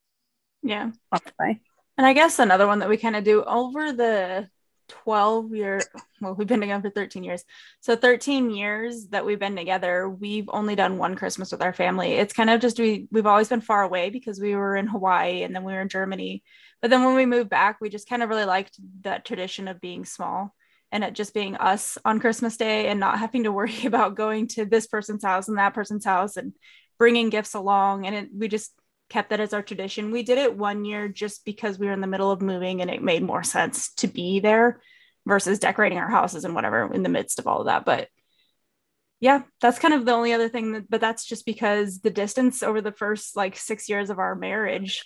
[0.61, 0.91] Yeah.
[1.15, 1.61] Okay.
[1.97, 4.49] And I guess another one that we kind of do over the
[4.87, 5.79] 12 year
[6.19, 7.45] well we've been together for 13 years
[7.79, 12.13] so 13 years that we've been together we've only done one christmas with our family
[12.15, 15.43] it's kind of just we we've always been far away because we were in hawaii
[15.43, 16.43] and then we were in germany
[16.81, 19.79] but then when we moved back we just kind of really liked that tradition of
[19.79, 20.53] being small
[20.91, 24.47] and it just being us on christmas day and not having to worry about going
[24.47, 26.53] to this person's house and that person's house and
[26.97, 28.73] bringing gifts along and it, we just
[29.11, 30.09] kept that as our tradition.
[30.09, 32.89] We did it one year just because we were in the middle of moving and
[32.89, 34.81] it made more sense to be there
[35.27, 37.85] versus decorating our houses and whatever in the midst of all of that.
[37.85, 38.07] But
[39.19, 42.63] yeah, that's kind of the only other thing that, but that's just because the distance
[42.63, 45.05] over the first like six years of our marriage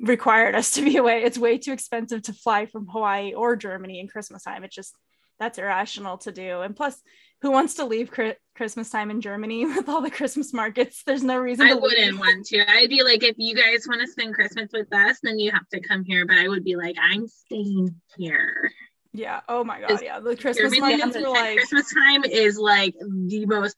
[0.00, 1.22] required us to be away.
[1.22, 4.64] It's way too expensive to fly from Hawaii or Germany in Christmas time.
[4.64, 4.94] It's just,
[5.38, 6.60] that's irrational to do.
[6.60, 7.00] And plus,
[7.42, 8.10] who wants to leave
[8.54, 11.02] Christmas time in Germany with all the Christmas markets?
[11.04, 11.66] There's no reason.
[11.66, 12.70] I wouldn't want to.
[12.70, 15.68] I'd be like, if you guys want to spend Christmas with us, then you have
[15.70, 16.26] to come here.
[16.26, 18.70] But I would be like, I'm staying here.
[19.12, 19.40] Yeah.
[19.48, 20.00] Oh my god.
[20.02, 20.20] Yeah.
[20.20, 23.76] The Christmas markets were like Christmas time is like the most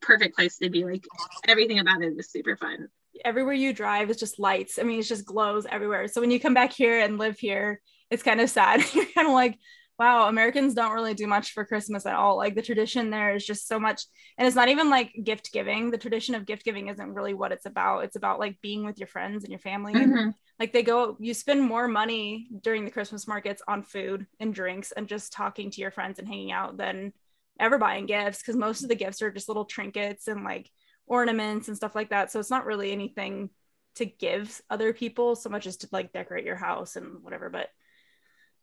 [0.00, 0.84] perfect place to be.
[0.84, 1.04] Like
[1.46, 2.88] everything about it is super fun.
[3.24, 4.78] Everywhere you drive is just lights.
[4.78, 6.08] I mean, it's just glows everywhere.
[6.08, 7.80] So when you come back here and live here,
[8.10, 8.82] it's kind of sad.
[8.94, 9.58] You're kind of like,
[9.98, 12.36] wow, Americans don't really do much for Christmas at all.
[12.36, 14.02] Like the tradition there is just so much.
[14.38, 15.90] And it's not even like gift giving.
[15.90, 18.04] The tradition of gift giving isn't really what it's about.
[18.04, 19.92] It's about like being with your friends and your family.
[19.92, 20.30] Mm-hmm.
[20.58, 24.90] Like they go, you spend more money during the Christmas markets on food and drinks
[24.92, 27.12] and just talking to your friends and hanging out than
[27.58, 30.70] ever buying gifts because most of the gifts are just little trinkets and like
[31.10, 32.30] ornaments and stuff like that.
[32.30, 33.50] So it's not really anything
[33.96, 37.50] to give other people so much as to like decorate your house and whatever.
[37.50, 37.68] But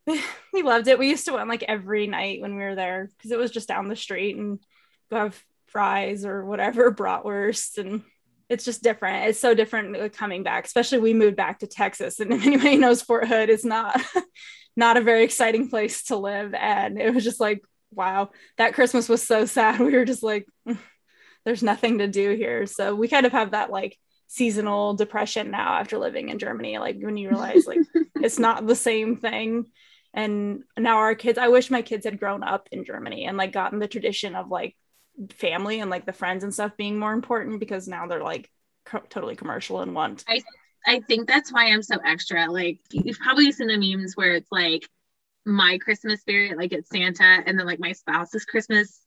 [0.53, 0.97] we loved it.
[0.97, 3.67] We used to went like every night when we were there because it was just
[3.67, 4.59] down the street and
[5.11, 8.01] go have fries or whatever, bratwurst, and
[8.49, 9.27] it's just different.
[9.27, 13.01] It's so different coming back, especially we moved back to Texas, and if anybody knows
[13.01, 14.01] Fort Hood, it's not
[14.77, 19.09] not a very exciting place to live, and it was just like wow, that Christmas
[19.09, 19.79] was so sad.
[19.79, 20.77] We were just like, mm,
[21.47, 25.75] there's nothing to do here, so we kind of have that like seasonal depression now
[25.75, 26.77] after living in Germany.
[26.77, 27.79] Like when you realize like
[28.15, 29.67] it's not the same thing.
[30.13, 33.51] And now our kids i wish my kids had grown up in germany and like
[33.51, 34.75] gotten the tradition of like
[35.29, 38.49] family and like the friends and stuff being more important because now they're like
[38.85, 40.23] co- totally commercial and want.
[40.27, 40.41] I
[40.85, 42.49] i think that's why i'm so extra.
[42.51, 44.89] Like you've probably seen the memes where it's like
[45.45, 49.01] my christmas spirit like it's santa and then like my spouse's christmas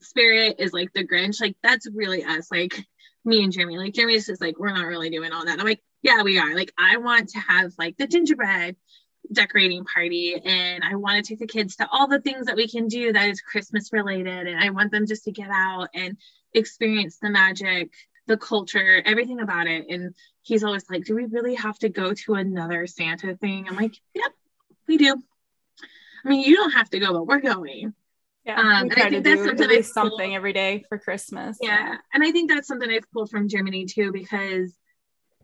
[0.00, 2.84] spirit is like the grinch like that's really us like
[3.24, 3.78] me and Jeremy.
[3.78, 5.58] Like Jeremy's just like, we're not really doing all that.
[5.58, 6.54] I'm like, yeah, we are.
[6.54, 8.76] Like, I want to have like the gingerbread
[9.32, 12.68] decorating party and I want to take the kids to all the things that we
[12.68, 16.18] can do that is Christmas related and I want them just to get out and
[16.52, 17.90] experience the magic,
[18.26, 19.86] the culture, everything about it.
[19.88, 23.76] And he's always like, "Do we really have to go to another Santa thing?" I'm
[23.76, 24.32] like, "Yep,
[24.86, 25.16] we do."
[26.24, 27.94] I mean, you don't have to go, but we're going.
[28.44, 31.56] Yeah, um, and I think that's something I something every day for Christmas.
[31.60, 34.72] Yeah, and I think that's something I've pulled from Germany too, because,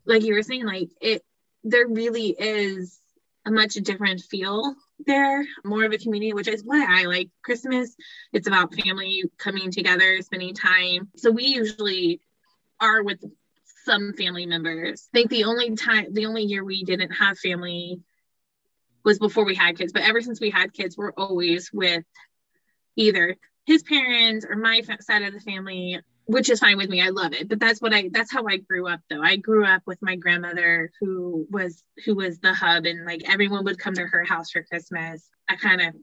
[0.05, 1.23] like you were saying, like it,
[1.65, 2.99] there really is
[3.47, 4.75] a much different feel
[5.07, 7.97] there, more of a community, which is why I like Christmas.
[8.35, 11.09] It's about family coming together, spending time.
[11.17, 12.21] So we usually
[12.81, 13.25] are with
[13.87, 15.09] some family members.
[15.15, 18.01] I think the only time, the only year we didn't have family
[19.05, 19.95] was before we had kids.
[19.95, 22.05] But ever since we had kids, we're always with
[22.97, 26.01] either his parents or my side of the family
[26.31, 27.03] which is fine with me.
[27.03, 27.49] I love it.
[27.49, 29.21] But that's what I that's how I grew up though.
[29.21, 33.65] I grew up with my grandmother who was who was the hub and like everyone
[33.65, 35.29] would come to her house for Christmas.
[35.49, 35.95] I kind of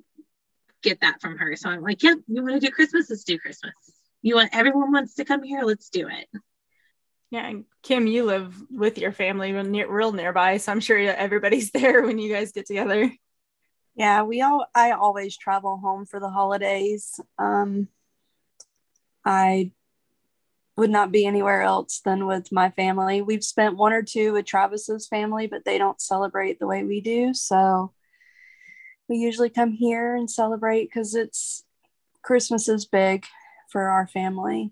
[0.83, 1.55] get that from her.
[1.55, 3.09] So I'm like, yeah, you want to do Christmas?
[3.09, 3.73] Let's do Christmas.
[4.21, 5.61] You want everyone wants to come here?
[5.63, 6.27] Let's do it.
[7.29, 11.71] Yeah, and Kim, you live with your family near, real nearby, so I'm sure everybody's
[11.73, 13.11] there when you guys get together.
[13.97, 17.19] Yeah, we all I always travel home for the holidays.
[17.39, 17.89] Um
[19.25, 19.71] I
[20.77, 23.23] would not be anywhere else than with my family.
[23.23, 27.01] We've spent one or two with Travis's family, but they don't celebrate the way we
[27.01, 27.33] do.
[27.33, 27.91] So
[29.09, 31.65] we usually come here and celebrate because it's
[32.21, 33.25] Christmas is big
[33.69, 34.71] for our family.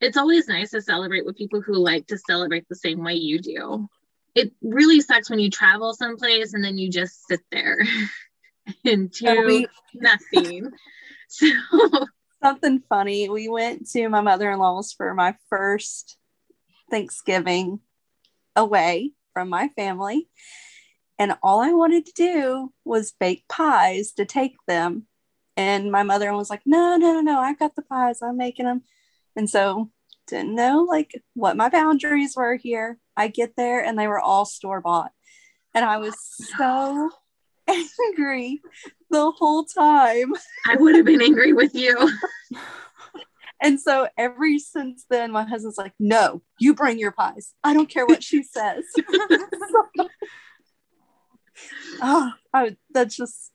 [0.00, 3.38] It's always nice to celebrate with people who like to celebrate the same way you
[3.38, 3.88] do.
[4.34, 7.78] It really sucks when you travel someplace and then you just sit there
[8.84, 10.70] and do we- nothing.
[11.26, 11.48] So
[12.42, 13.28] something funny.
[13.28, 16.16] We went to my mother in law's for my first
[16.90, 17.80] Thanksgiving
[18.54, 20.28] away from my family.
[21.18, 25.06] And all I wanted to do was bake pies to take them.
[25.56, 28.20] And my mother was like, no, no, no, no, I got the pies.
[28.22, 28.82] I'm making them.
[29.34, 29.90] And so
[30.26, 32.98] didn't know like what my boundaries were here.
[33.16, 35.12] I get there and they were all store bought.
[35.74, 36.14] And I was
[36.60, 37.10] oh so
[38.10, 38.60] angry
[39.10, 40.32] the whole time.
[40.66, 42.10] I would have been angry with you.
[43.60, 47.54] and so ever since then, my husband's like, no, you bring your pies.
[47.62, 48.84] I don't care what she says.
[52.02, 53.50] oh, I, that's just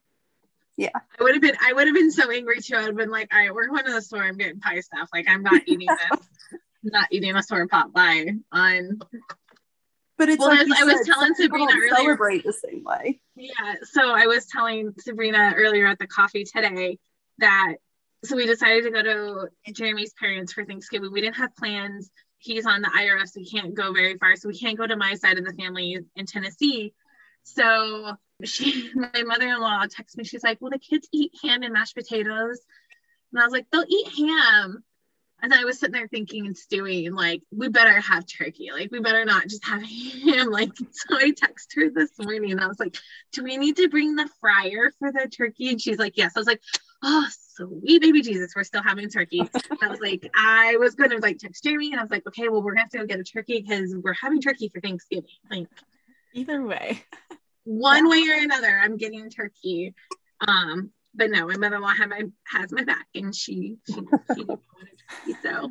[0.78, 0.92] yeah.
[0.96, 2.78] I would have been I would have been so angry too.
[2.78, 4.24] I'd have been like, all right, we're going to the store.
[4.24, 5.10] I'm getting pie stuff.
[5.12, 6.00] Like I'm not eating this.
[6.54, 9.00] I'm not eating a store pot pie on
[10.20, 11.96] but it's well, like I was telling Sabrina earlier.
[11.96, 13.22] Celebrate the same way.
[13.36, 13.76] Yeah.
[13.84, 17.00] So I was telling Sabrina earlier at the coffee today
[17.38, 17.76] that
[18.26, 21.14] so we decided to go to Jeremy's parents for Thanksgiving.
[21.14, 22.12] We didn't have plans.
[22.38, 24.36] He's on the IRF, so he can't go very far.
[24.36, 26.94] So we can't go to my side of the family in Tennessee.
[27.44, 30.26] So she, my mother-in-law, texts me.
[30.26, 32.60] She's like, "Well, the kids eat ham and mashed potatoes,"
[33.32, 34.84] and I was like, "They'll eat ham."
[35.42, 38.70] And I was sitting there thinking and stewing, like, we better have turkey.
[38.74, 39.82] Like, we better not just have
[40.24, 40.50] ham.
[40.50, 42.98] Like, so I texted her this morning and I was like,
[43.32, 45.70] do we need to bring the fryer for the turkey?
[45.70, 46.34] And she's like, yes.
[46.36, 46.62] I was like,
[47.04, 47.26] oh,
[47.56, 49.42] sweet baby Jesus, we're still having turkey.
[49.82, 52.50] I was like, I was going to like text Jeremy and I was like, okay,
[52.50, 54.82] well, we're going to have to go get a turkey because we're having turkey for
[54.82, 55.30] Thanksgiving.
[55.50, 55.68] Like,
[56.34, 57.04] either way,
[57.64, 59.94] one way or another, I'm getting turkey.
[60.48, 64.02] Um, but no, my mother-in-law my has my back, and she she,
[64.36, 65.70] she so.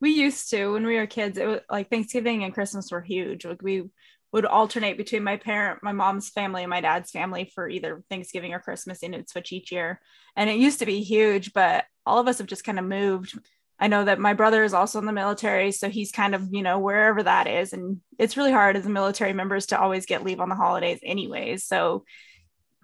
[0.00, 1.38] We used to when we were kids.
[1.38, 3.46] It was like Thanksgiving and Christmas were huge.
[3.46, 3.88] Like we
[4.32, 8.52] would alternate between my parent, my mom's family, and my dad's family for either Thanksgiving
[8.52, 10.00] or Christmas, and it'd switch each year.
[10.34, 13.38] And it used to be huge, but all of us have just kind of moved.
[13.78, 16.62] I know that my brother is also in the military, so he's kind of, you
[16.62, 17.72] know, wherever that is.
[17.72, 20.98] And it's really hard as a military members to always get leave on the holidays,
[21.02, 21.64] anyways.
[21.64, 22.04] So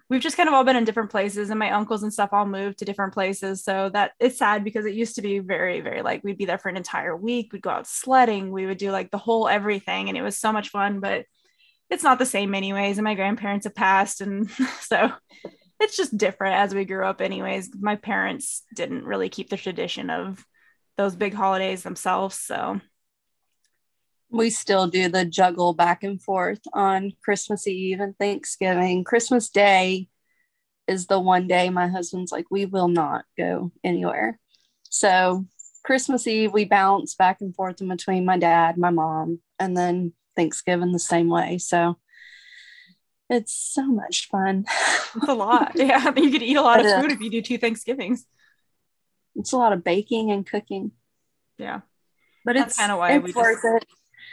[0.09, 2.45] we've just kind of all been in different places and my uncles and stuff all
[2.45, 3.63] moved to different places.
[3.63, 6.57] So that it's sad because it used to be very very like we'd be there
[6.57, 7.51] for an entire week.
[7.51, 8.51] We'd go out sledding.
[8.51, 11.25] We would do like the whole everything and it was so much fun but
[11.89, 12.97] it's not the same anyways.
[12.97, 14.49] And my grandparents have passed and
[14.81, 15.11] so
[15.79, 17.71] it's just different as we grew up anyways.
[17.79, 20.43] My parents didn't really keep the tradition of
[20.97, 22.37] those big holidays themselves.
[22.39, 22.79] So
[24.33, 29.03] we still do the juggle back and forth on Christmas Eve and Thanksgiving.
[29.03, 30.09] Christmas Day
[30.87, 34.39] is the one day my husband's like, we will not go anywhere.
[34.89, 35.45] So
[35.85, 40.13] Christmas Eve, we bounce back and forth in between my dad, my mom, and then
[40.35, 41.59] Thanksgiving the same way.
[41.59, 41.97] So
[43.29, 44.65] it's so much fun.
[45.15, 45.73] It's a lot.
[45.75, 46.11] Yeah.
[46.15, 48.25] You could eat a lot of food if you do two Thanksgivings.
[49.35, 50.91] It's a lot of baking and cooking.
[51.59, 51.81] Yeah.
[52.43, 53.85] But That's it's kind of why it's we worth just, it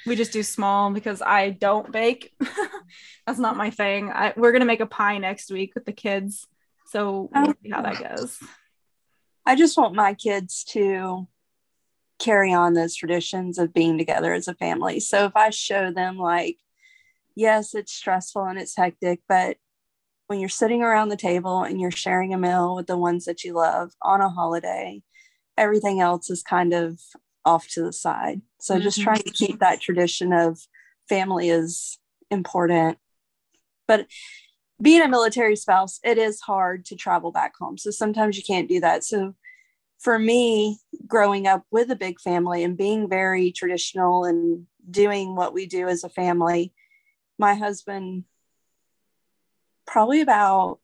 [0.06, 2.32] we just do small because I don't bake.
[3.26, 4.10] That's not my thing.
[4.10, 6.46] I, we're gonna make a pie next week with the kids,
[6.86, 8.38] so we'll oh, see how that goes.
[9.46, 11.26] I just want my kids to
[12.18, 15.00] carry on those traditions of being together as a family.
[15.00, 16.58] So if I show them like,
[17.34, 19.56] yes, it's stressful and it's hectic, but
[20.26, 23.42] when you're sitting around the table and you're sharing a meal with the ones that
[23.42, 25.02] you love on a holiday,
[25.56, 27.00] everything else is kind of
[27.44, 28.40] off to the side.
[28.58, 28.82] So mm-hmm.
[28.82, 30.58] just trying to keep that tradition of
[31.08, 31.98] family is
[32.30, 32.98] important.
[33.86, 34.06] But
[34.80, 37.76] being a military spouse, it is hard to travel back home.
[37.76, 39.04] So sometimes you can't do that.
[39.04, 39.34] So
[39.98, 45.52] for me, growing up with a big family and being very traditional and doing what
[45.52, 46.72] we do as a family,
[47.38, 48.24] my husband,
[49.86, 50.78] probably about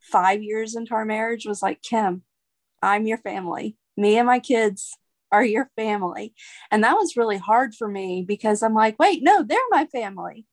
[0.00, 2.22] five years into our marriage, was like, Kim,
[2.82, 3.78] I'm your family.
[3.96, 4.98] Me and my kids,
[5.34, 6.32] are your family.
[6.70, 10.46] And that was really hard for me because I'm like, wait, no, they're my family.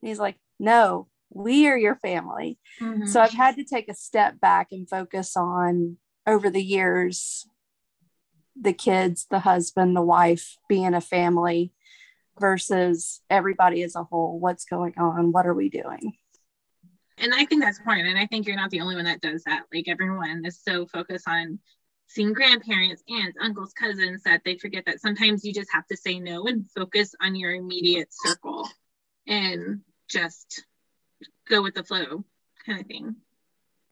[0.00, 2.58] And he's like, no, we are your family.
[2.80, 3.06] Mm-hmm.
[3.06, 7.46] So I've had to take a step back and focus on over the years
[8.58, 11.72] the kids, the husband, the wife being a family
[12.38, 14.40] versus everybody as a whole.
[14.40, 15.32] What's going on?
[15.32, 16.14] What are we doing?
[17.18, 18.08] And I think that's important.
[18.08, 19.64] And I think you're not the only one that does that.
[19.72, 21.58] Like everyone is so focused on
[22.12, 26.18] seeing grandparents, aunts, uncles, cousins that they forget that sometimes you just have to say
[26.18, 28.68] no and focus on your immediate circle
[29.26, 30.64] and just
[31.48, 32.24] go with the flow
[32.66, 33.16] kind of thing.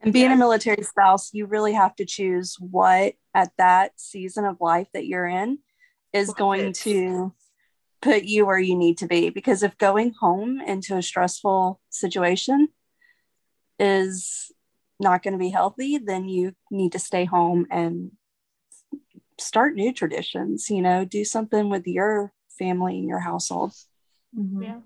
[0.03, 4.61] And being a military spouse, you really have to choose what at that season of
[4.61, 5.59] life that you're in
[6.13, 7.33] is going to
[8.03, 9.31] put you where you need to be.
[9.31, 12.69] Because if going home into a stressful situation
[13.79, 14.53] is
[15.01, 18.13] not going to be healthy, then you need to stay home and
[19.39, 23.73] start new traditions, you know, do something with your family and your household.
[24.39, 24.63] Mm-hmm.
[24.63, 24.81] Yeah.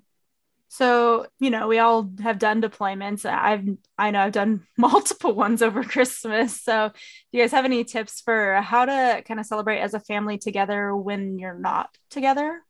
[0.68, 3.24] So, you know, we all have done deployments.
[3.24, 3.64] I've
[3.96, 6.60] I know I've done multiple ones over Christmas.
[6.60, 10.00] So, do you guys have any tips for how to kind of celebrate as a
[10.00, 12.60] family together when you're not together?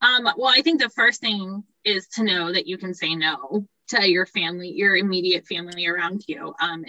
[0.00, 3.66] Um, well, I think the first thing is to know that you can say no
[3.88, 6.54] to your family, your immediate family around you.
[6.60, 6.84] Um,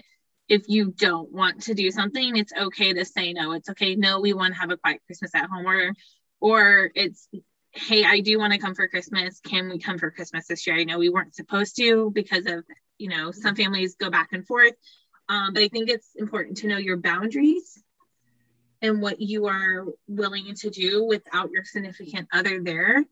[0.48, 3.54] if you don't want to do something, it's okay to say no.
[3.54, 3.96] It's okay.
[3.96, 5.94] No, we want to have a quiet Christmas at home, or
[6.40, 7.28] or it's
[7.76, 9.40] hey, I do want to come for Christmas.
[9.42, 10.78] Can we come for Christmas this year?
[10.78, 12.64] I know we weren't supposed to because of,
[12.98, 14.74] you know, some families go back and forth.
[15.28, 17.84] Um, but I think it's important to know your boundaries
[18.82, 23.04] and what you are willing to do without your significant other there.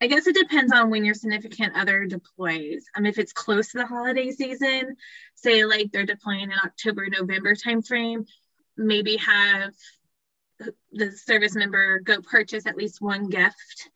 [0.00, 2.84] I guess it depends on when your significant other deploys.
[2.94, 4.96] Um, if it's close to the holiday season,
[5.34, 8.26] say like they're deploying in October, November timeframe,
[8.76, 9.72] maybe have
[10.92, 13.90] the service member go purchase at least one gift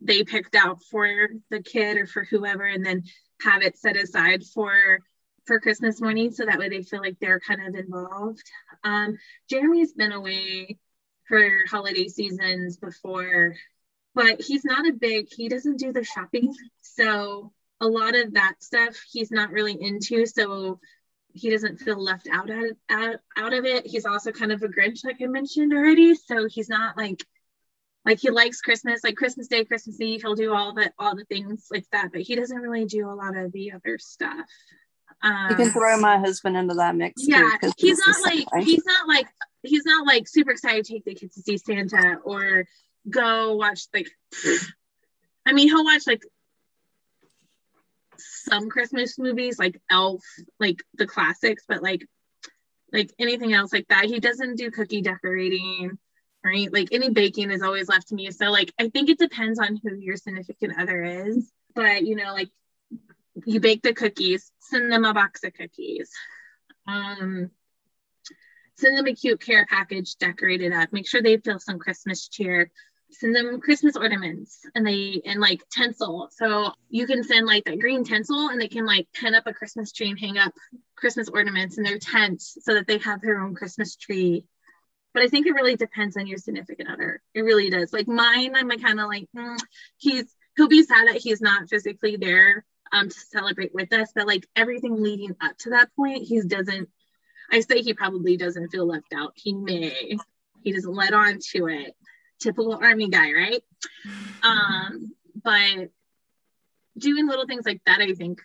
[0.00, 3.02] they picked out for the kid or for whoever and then
[3.40, 5.00] have it set aside for
[5.46, 8.42] for christmas morning so that way they feel like they're kind of involved
[8.84, 10.78] um, jeremy's been away
[11.26, 13.54] for holiday seasons before
[14.14, 18.54] but he's not a big he doesn't do the shopping so a lot of that
[18.60, 20.78] stuff he's not really into so
[21.32, 23.86] he doesn't feel left out, out out out of it.
[23.86, 26.14] He's also kind of a Grinch, like I mentioned already.
[26.14, 27.24] So he's not like
[28.04, 30.22] like he likes Christmas, like Christmas Day, Christmas Eve.
[30.22, 33.14] He'll do all the all the things like that, but he doesn't really do a
[33.14, 34.46] lot of the other stuff.
[35.22, 37.26] Um, you can throw my husband into that mix.
[37.26, 39.26] Yeah, too, he's not like he's not like
[39.62, 42.64] he's not like super excited to take the kids to see Santa or
[43.10, 44.08] go watch like.
[45.46, 46.22] I mean, he'll watch like
[48.20, 50.22] some Christmas movies like Elf,
[50.58, 52.06] like the classics, but like
[52.92, 54.06] like anything else like that.
[54.06, 55.98] He doesn't do cookie decorating,
[56.44, 56.72] right?
[56.72, 58.30] Like any baking is always left to me.
[58.30, 61.50] So like I think it depends on who your significant other is.
[61.74, 62.50] But you know, like
[63.46, 66.10] you bake the cookies, send them a box of cookies.
[66.86, 67.50] Um
[68.76, 70.92] send them a cute care package decorated up.
[70.92, 72.70] Make sure they feel some Christmas cheer
[73.12, 76.28] send them Christmas ornaments and they and like tinsel.
[76.32, 79.54] So you can send like that green tinsel and they can like pin up a
[79.54, 80.52] Christmas tree and hang up
[80.96, 84.44] Christmas ornaments in their tent so that they have their own Christmas tree.
[85.12, 87.20] But I think it really depends on your significant other.
[87.34, 87.92] It really does.
[87.92, 89.58] Like mine, I'm kind of like mm,
[89.98, 94.26] he's he'll be sad that he's not physically there um to celebrate with us, but
[94.26, 96.88] like everything leading up to that point, he doesn't.
[97.52, 99.32] I say he probably doesn't feel left out.
[99.34, 100.16] He may.
[100.62, 101.96] He doesn't let on to it
[102.40, 103.62] typical army guy, right?
[104.42, 105.90] Um, but
[106.98, 108.40] doing little things like that, I think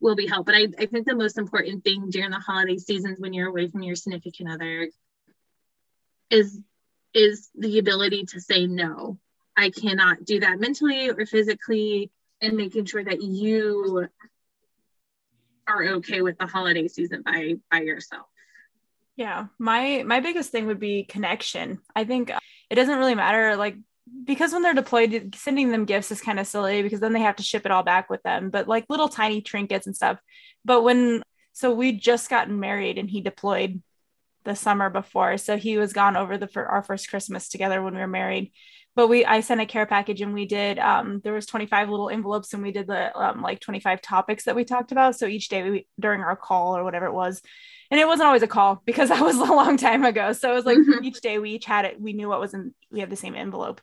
[0.00, 0.46] will be help.
[0.46, 3.68] But I, I think the most important thing during the holiday seasons when you're away
[3.68, 4.88] from your significant other
[6.30, 6.58] is
[7.14, 9.18] is the ability to say no.
[9.56, 14.08] I cannot do that mentally or physically and making sure that you
[15.68, 18.26] are okay with the holiday season by by yourself.
[19.16, 21.80] Yeah, my my biggest thing would be connection.
[21.94, 22.30] I think
[22.70, 23.76] it doesn't really matter like
[24.24, 27.36] because when they're deployed sending them gifts is kind of silly because then they have
[27.36, 30.18] to ship it all back with them but like little tiny trinkets and stuff.
[30.64, 31.22] But when
[31.52, 33.82] so we just gotten married and he deployed
[34.44, 37.94] the summer before so he was gone over the for our first christmas together when
[37.94, 38.52] we were married.
[38.96, 42.08] But we i sent a care package and we did um there was 25 little
[42.08, 45.16] envelopes and we did the um, like 25 topics that we talked about.
[45.18, 47.42] So each day we during our call or whatever it was
[47.92, 50.32] and it wasn't always a call because that was a long time ago.
[50.32, 51.04] So it was like mm-hmm.
[51.04, 53.34] each day we each had it, we knew what was in, we had the same
[53.34, 53.82] envelope.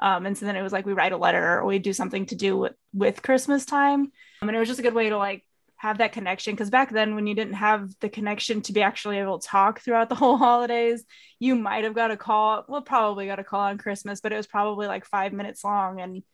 [0.00, 2.26] Um, and so then it was like we write a letter or we do something
[2.26, 4.12] to do with, with Christmas time.
[4.40, 5.44] Um, and it was just a good way to like
[5.74, 9.18] have that connection because back then when you didn't have the connection to be actually
[9.18, 11.04] able to talk throughout the whole holidays
[11.38, 14.36] you might have got a call well probably got a call on christmas but it
[14.36, 16.24] was probably like five minutes long and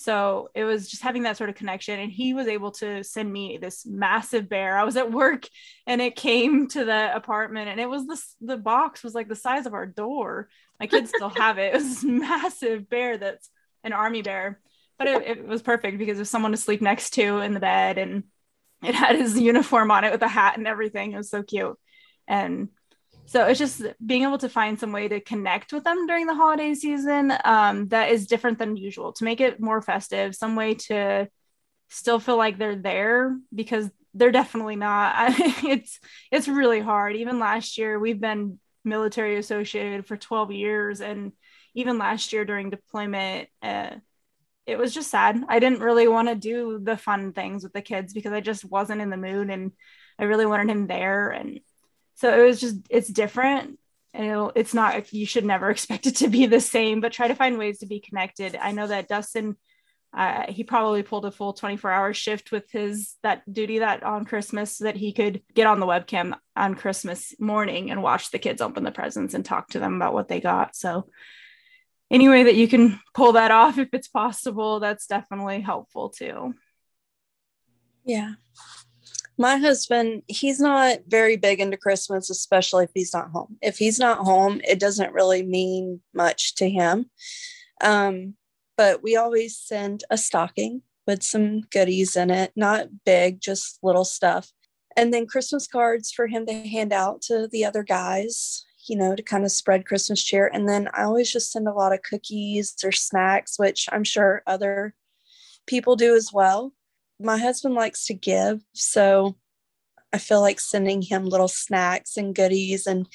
[0.00, 2.00] so it was just having that sort of connection.
[2.00, 4.78] And he was able to send me this massive bear.
[4.78, 5.46] I was at work
[5.86, 9.36] and it came to the apartment and it was this the box was like the
[9.36, 10.48] size of our door.
[10.80, 11.74] My kids still have it.
[11.74, 13.50] It was this massive bear that's
[13.84, 14.58] an army bear.
[14.96, 17.98] But it, it was perfect because there's someone to sleep next to in the bed
[17.98, 18.24] and
[18.82, 21.12] it had his uniform on it with a hat and everything.
[21.12, 21.76] It was so cute.
[22.26, 22.70] And
[23.30, 26.34] so it's just being able to find some way to connect with them during the
[26.34, 29.12] holiday season um, that is different than usual.
[29.12, 31.28] To make it more festive some way to
[31.90, 35.32] still feel like they're there because they're definitely not.
[35.64, 36.00] It's
[36.32, 37.14] it's really hard.
[37.14, 41.30] Even last year we've been military associated for 12 years and
[41.76, 43.90] even last year during deployment uh,
[44.66, 45.40] it was just sad.
[45.48, 48.64] I didn't really want to do the fun things with the kids because i just
[48.64, 49.72] wasn't in the mood and
[50.18, 51.60] i really wanted him there and
[52.20, 53.78] so it was just it's different.
[54.12, 57.34] And it's not you should never expect it to be the same but try to
[57.34, 58.56] find ways to be connected.
[58.60, 59.56] I know that dustin
[60.12, 64.24] uh, he probably pulled a full 24 hour shift with his that duty that on
[64.24, 68.38] christmas so that he could get on the webcam on christmas morning and watch the
[68.40, 70.74] kids open the presents and talk to them about what they got.
[70.74, 71.08] So
[72.10, 76.54] any way that you can pull that off if it's possible that's definitely helpful too.
[78.04, 78.32] Yeah
[79.40, 83.56] my husband, he's not very big into Christmas, especially if he's not home.
[83.62, 87.06] If he's not home, it doesn't really mean much to him.
[87.80, 88.34] Um,
[88.76, 94.04] but we always send a stocking with some goodies in it, not big, just little
[94.04, 94.52] stuff.
[94.94, 99.16] And then Christmas cards for him to hand out to the other guys, you know,
[99.16, 100.50] to kind of spread Christmas cheer.
[100.52, 104.42] And then I always just send a lot of cookies or snacks, which I'm sure
[104.46, 104.94] other
[105.66, 106.74] people do as well
[107.20, 108.62] my husband likes to give.
[108.72, 109.36] So
[110.12, 113.06] I feel like sending him little snacks and goodies and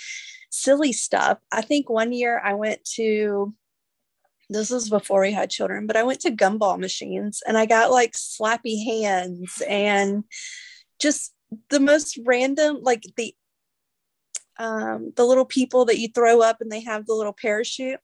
[0.50, 1.40] silly stuff.
[1.52, 3.54] I think one year I went to,
[4.50, 7.92] this was before we had children, but I went to gumball machines and I got
[7.92, 10.24] like slappy hands and
[11.00, 11.34] just
[11.70, 13.36] the most random, like the,
[14.58, 18.00] um, the little people that you throw up and they have the little parachute.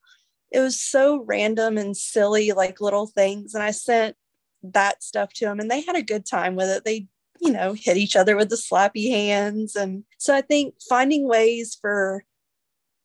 [0.52, 3.54] It was so random and silly, like little things.
[3.54, 4.18] And I sent
[4.64, 6.86] that stuff to them and they had a good time with it.
[6.86, 7.08] They,
[7.40, 9.76] you know, hit each other with the slappy hands.
[9.76, 12.24] And so I think finding ways for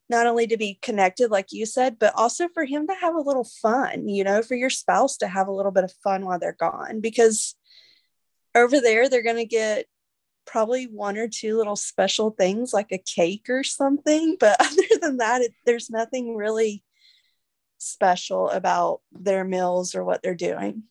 [0.08, 3.20] not only to be connected, like you said, but also for him to have a
[3.20, 6.38] little fun, you know, for your spouse to have a little bit of fun while
[6.38, 7.00] they're gone.
[7.00, 7.56] Because
[8.54, 9.86] over there, they're going to get
[10.46, 14.36] probably one or two little special things like a cake or something.
[14.38, 16.84] But other than that, it, there's nothing really
[17.78, 20.84] special about their meals or what they're doing.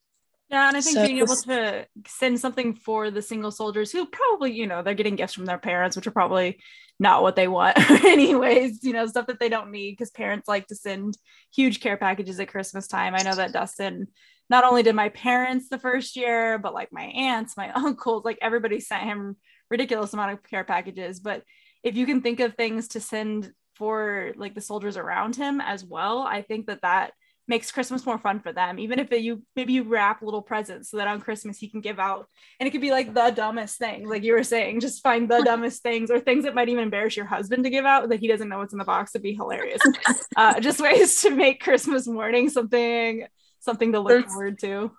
[0.49, 4.05] Yeah, and I think so, being able to send something for the single soldiers who
[4.05, 6.59] probably, you know, they're getting gifts from their parents, which are probably
[6.99, 10.67] not what they want, anyways, you know, stuff that they don't need because parents like
[10.67, 11.17] to send
[11.53, 13.15] huge care packages at Christmas time.
[13.15, 14.07] I know that Dustin,
[14.49, 18.37] not only did my parents the first year, but like my aunts, my uncles, like
[18.41, 19.37] everybody sent him
[19.71, 21.19] ridiculous amount of care packages.
[21.19, 21.43] But
[21.83, 25.83] if you can think of things to send for like the soldiers around him as
[25.83, 27.13] well, I think that that
[27.47, 28.79] makes Christmas more fun for them.
[28.79, 31.81] Even if it, you maybe you wrap little presents so that on Christmas he can
[31.81, 32.27] give out,
[32.59, 35.41] and it could be like the dumbest thing, like you were saying, just find the
[35.45, 38.27] dumbest things or things that might even embarrass your husband to give out that he
[38.27, 39.13] doesn't know what's in the box.
[39.13, 39.81] would be hilarious.
[40.35, 43.27] uh, just ways to make Christmas morning something
[43.59, 44.91] something to look forward to.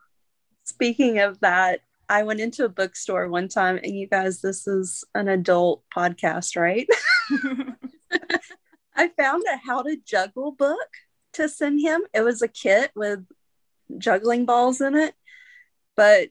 [0.65, 5.05] Speaking of that, I went into a bookstore one time, and you guys, this is
[5.15, 6.89] an adult podcast, right?
[8.97, 10.89] I found a how to juggle book
[11.37, 12.03] to send him.
[12.13, 13.25] It was a kit with
[13.99, 15.15] juggling balls in it.
[15.97, 16.29] But,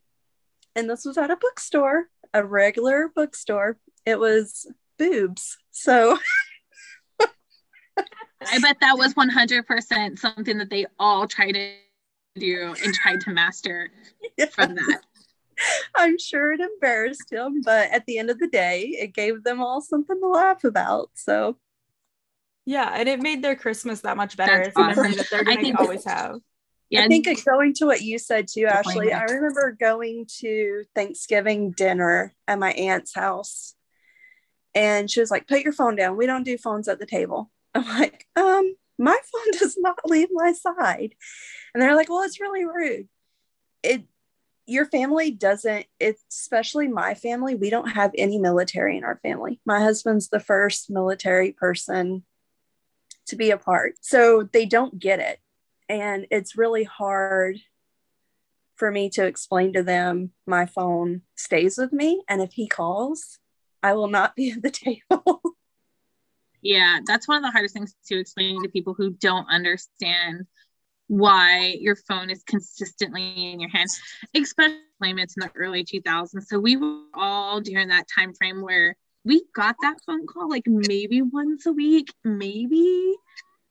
[0.76, 3.78] and this was at a bookstore, a regular bookstore.
[4.06, 5.58] It was boobs.
[5.72, 6.18] So,
[7.20, 11.74] I bet that was 100% something that they all tried to
[12.36, 13.90] do and tried to master
[14.38, 14.54] yes.
[14.54, 15.02] from that.
[15.96, 19.62] I'm sure it embarrassed him, but at the end of the day, it gave them
[19.62, 21.12] all something to laugh about.
[21.14, 21.58] So
[22.66, 24.58] yeah, and it made their Christmas that much better.
[24.58, 25.04] That's it's awesome.
[25.04, 26.38] memory that they're going to always have.
[26.90, 29.14] Yeah, I think going to what you said too, Ashley.
[29.14, 33.76] I remember going to Thanksgiving dinner at my aunt's house,
[34.74, 36.18] and she was like, "Put your phone down.
[36.18, 40.30] We don't do phones at the table." I'm like, "Um, my phone does not leave
[40.32, 41.16] my side,"
[41.74, 43.08] and they're like, "Well, it's really rude."
[43.84, 44.04] It
[44.68, 49.80] your family doesn't especially my family we don't have any military in our family my
[49.80, 52.24] husband's the first military person
[53.28, 53.96] to be a part.
[54.02, 55.40] So they don't get it.
[55.90, 57.60] And it's really hard
[58.76, 62.24] for me to explain to them my phone stays with me.
[62.28, 63.40] And if he calls,
[63.82, 65.42] I will not be at the table.
[66.62, 70.46] yeah, that's one of the hardest things to explain to people who don't understand
[71.08, 73.90] why your phone is consistently in your hand,
[74.36, 76.46] especially it's in the early 2000s.
[76.48, 80.68] So we were all during that time frame where we got that phone call like
[80.68, 83.16] maybe once a week, maybe.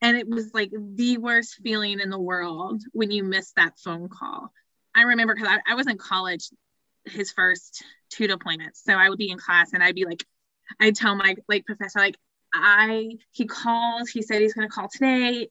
[0.03, 4.09] And it was like the worst feeling in the world when you miss that phone
[4.09, 4.53] call.
[4.95, 6.51] I remember because I, I was in college
[7.05, 8.83] his first two deployments.
[8.85, 10.25] So I would be in class and I'd be like,
[10.81, 12.17] I'd tell my like professor, like,
[12.53, 15.49] I he calls, he said he's gonna call today.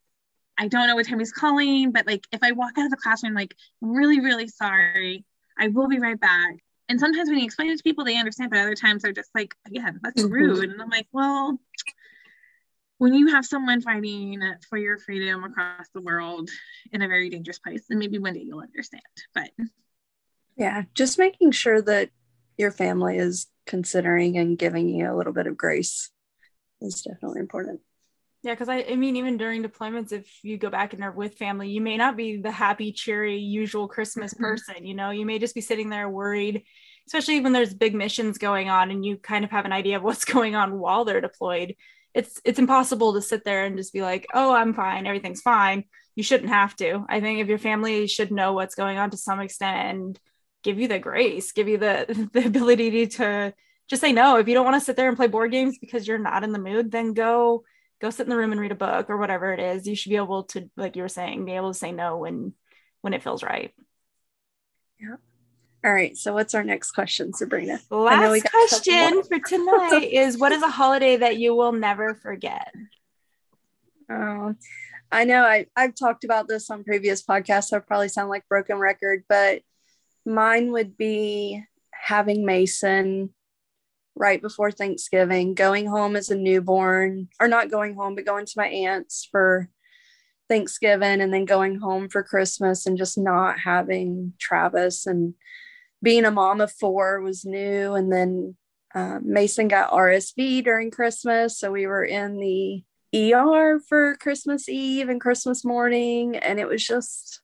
[0.57, 2.97] I don't know what time he's calling, but like if I walk out of the
[2.97, 5.25] classroom, like really, really sorry.
[5.57, 6.55] I will be right back.
[6.89, 9.31] And sometimes when you explain it to people, they understand, but other times they're just
[9.33, 10.33] like, yeah, that's mm-hmm.
[10.33, 10.69] rude.
[10.69, 11.57] And I'm like, well,
[12.97, 16.49] when you have someone fighting for your freedom across the world
[16.91, 19.01] in a very dangerous place, then maybe one day you'll understand.
[19.33, 19.49] But
[20.57, 22.09] yeah, just making sure that
[22.57, 26.11] your family is considering and giving you a little bit of grace
[26.81, 27.79] is definitely important.
[28.43, 31.37] Yeah, because I, I mean, even during deployments, if you go back and are with
[31.37, 34.43] family, you may not be the happy, cheery, usual Christmas mm-hmm.
[34.43, 34.85] person.
[34.85, 36.63] You know, you may just be sitting there worried,
[37.07, 40.03] especially when there's big missions going on and you kind of have an idea of
[40.03, 41.75] what's going on while they're deployed.
[42.13, 45.85] It's it's impossible to sit there and just be like, oh, I'm fine, everything's fine.
[46.15, 47.05] You shouldn't have to.
[47.07, 50.19] I think if your family should know what's going on to some extent and
[50.63, 53.53] give you the grace, give you the the ability to
[53.89, 54.35] just say no.
[54.35, 56.51] If you don't want to sit there and play board games because you're not in
[56.51, 57.63] the mood, then go
[58.03, 60.09] go sit in the room and read a book or whatever it is you should
[60.09, 62.53] be able to like you were saying be able to say no when
[63.01, 63.73] when it feels right.
[64.99, 65.15] Yeah
[65.85, 67.79] all right so what's our next question sabrina?
[67.89, 72.73] Last question for tonight is what is a holiday that you will never forget?
[74.11, 74.53] Oh
[75.13, 78.47] i know I, i've talked about this on previous podcasts so i probably sound like
[78.49, 79.61] broken record but
[80.25, 83.29] mine would be having mason
[84.15, 88.53] right before Thanksgiving, going home as a newborn, or not going home, but going to
[88.57, 89.69] my aunt's for
[90.49, 95.33] Thanksgiving and then going home for Christmas and just not having Travis and
[96.01, 97.93] being a mom of four was new.
[97.93, 98.55] And then
[98.93, 101.57] um, Mason got RSV during Christmas.
[101.57, 102.83] So we were in the
[103.15, 106.35] ER for Christmas Eve and Christmas morning.
[106.35, 107.41] And it was just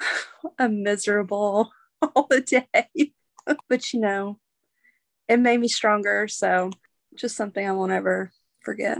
[0.58, 1.70] a miserable
[2.02, 2.66] holiday.
[3.68, 4.38] but you know,
[5.28, 6.28] it made me stronger.
[6.28, 6.70] So
[7.14, 8.98] just something I won't ever forget.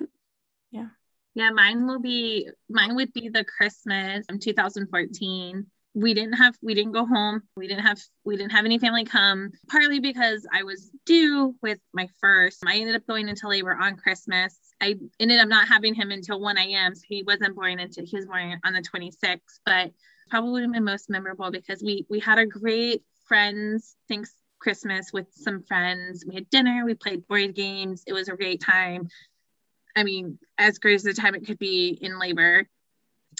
[0.70, 0.88] Yeah.
[1.34, 5.66] Yeah, mine will be mine would be the Christmas in 2014.
[5.94, 7.42] We didn't have we didn't go home.
[7.56, 11.78] We didn't have we didn't have any family come, partly because I was due with
[11.94, 12.62] my first.
[12.66, 14.58] I ended up going into labor on Christmas.
[14.80, 16.94] I ended up not having him until 1 a.m.
[16.94, 19.60] So he wasn't born until he was born on the 26th.
[19.64, 19.92] But
[20.28, 25.62] probably my most memorable because we we had a great friends thanks Christmas with some
[25.62, 26.24] friends.
[26.26, 28.04] We had dinner, we played board games.
[28.06, 29.08] It was a great time.
[29.96, 32.66] I mean, as great as the time it could be in labor.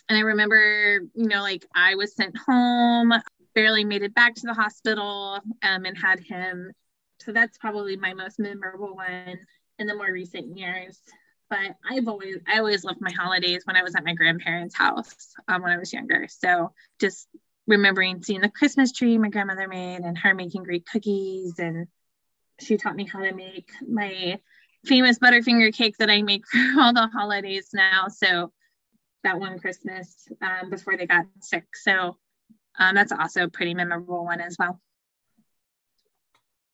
[0.08, 3.12] And I remember, you know, like I was sent home,
[3.54, 6.72] barely made it back to the hospital um, and had him.
[7.20, 9.38] So that's probably my most memorable one
[9.78, 10.98] in the more recent years.
[11.48, 15.34] But I've always, I always loved my holidays when I was at my grandparents' house
[15.48, 16.26] um, when I was younger.
[16.28, 17.28] So just
[17.66, 21.58] remembering seeing the Christmas tree my grandmother made and her making great cookies.
[21.58, 21.86] And
[22.60, 24.38] she taught me how to make my
[24.84, 28.08] famous Butterfinger cake that I make for all the holidays now.
[28.08, 28.52] So
[29.24, 31.64] that one Christmas um, before they got sick.
[31.74, 32.16] So
[32.78, 34.80] um, that's also a pretty memorable one as well.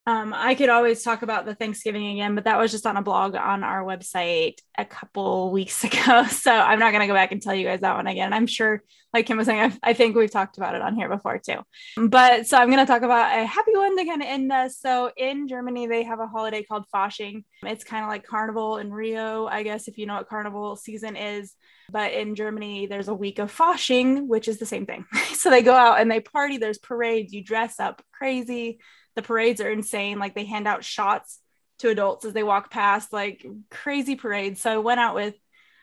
[0.09, 3.03] Um, I could always talk about the Thanksgiving again, but that was just on a
[3.03, 6.25] blog on our website a couple weeks ago.
[6.29, 8.33] So I'm not going to go back and tell you guys that one again.
[8.33, 8.83] I'm sure,
[9.13, 11.59] like Kim was saying, I, I think we've talked about it on here before too.
[11.99, 14.79] But so I'm going to talk about a happy one to kind of end us.
[14.81, 17.45] So in Germany, they have a holiday called Fasching.
[17.63, 21.17] It's kind of like Carnival in Rio, I guess, if you know what Carnival season
[21.17, 21.53] is.
[21.91, 25.05] But in Germany, there's a week of Fasching, which is the same thing.
[25.35, 26.57] so they go out and they party.
[26.57, 27.35] There's parades.
[27.35, 28.79] You dress up crazy
[29.17, 30.19] the parades are insane.
[30.19, 31.41] Like they hand out shots
[31.79, 34.61] to adults as they walk past, like crazy parades.
[34.61, 35.35] So I went out with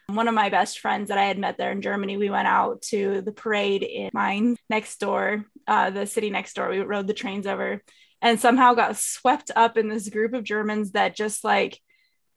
[0.08, 2.18] one of my best friends that I had met there in Germany.
[2.18, 6.70] We went out to the parade in Mainz next door, uh, the city next door.
[6.70, 7.82] We rode the trains over
[8.22, 11.80] and somehow got swept up in this group of Germans that just like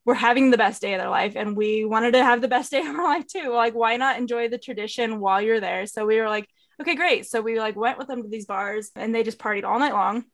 [0.05, 1.34] were having the best day of their life.
[1.36, 3.53] And we wanted to have the best day of our life too.
[3.53, 5.86] Like, why not enjoy the tradition while you're there?
[5.86, 6.49] So we were like,
[6.80, 7.26] okay, great.
[7.26, 9.93] So we like went with them to these bars and they just partied all night
[9.93, 10.24] long.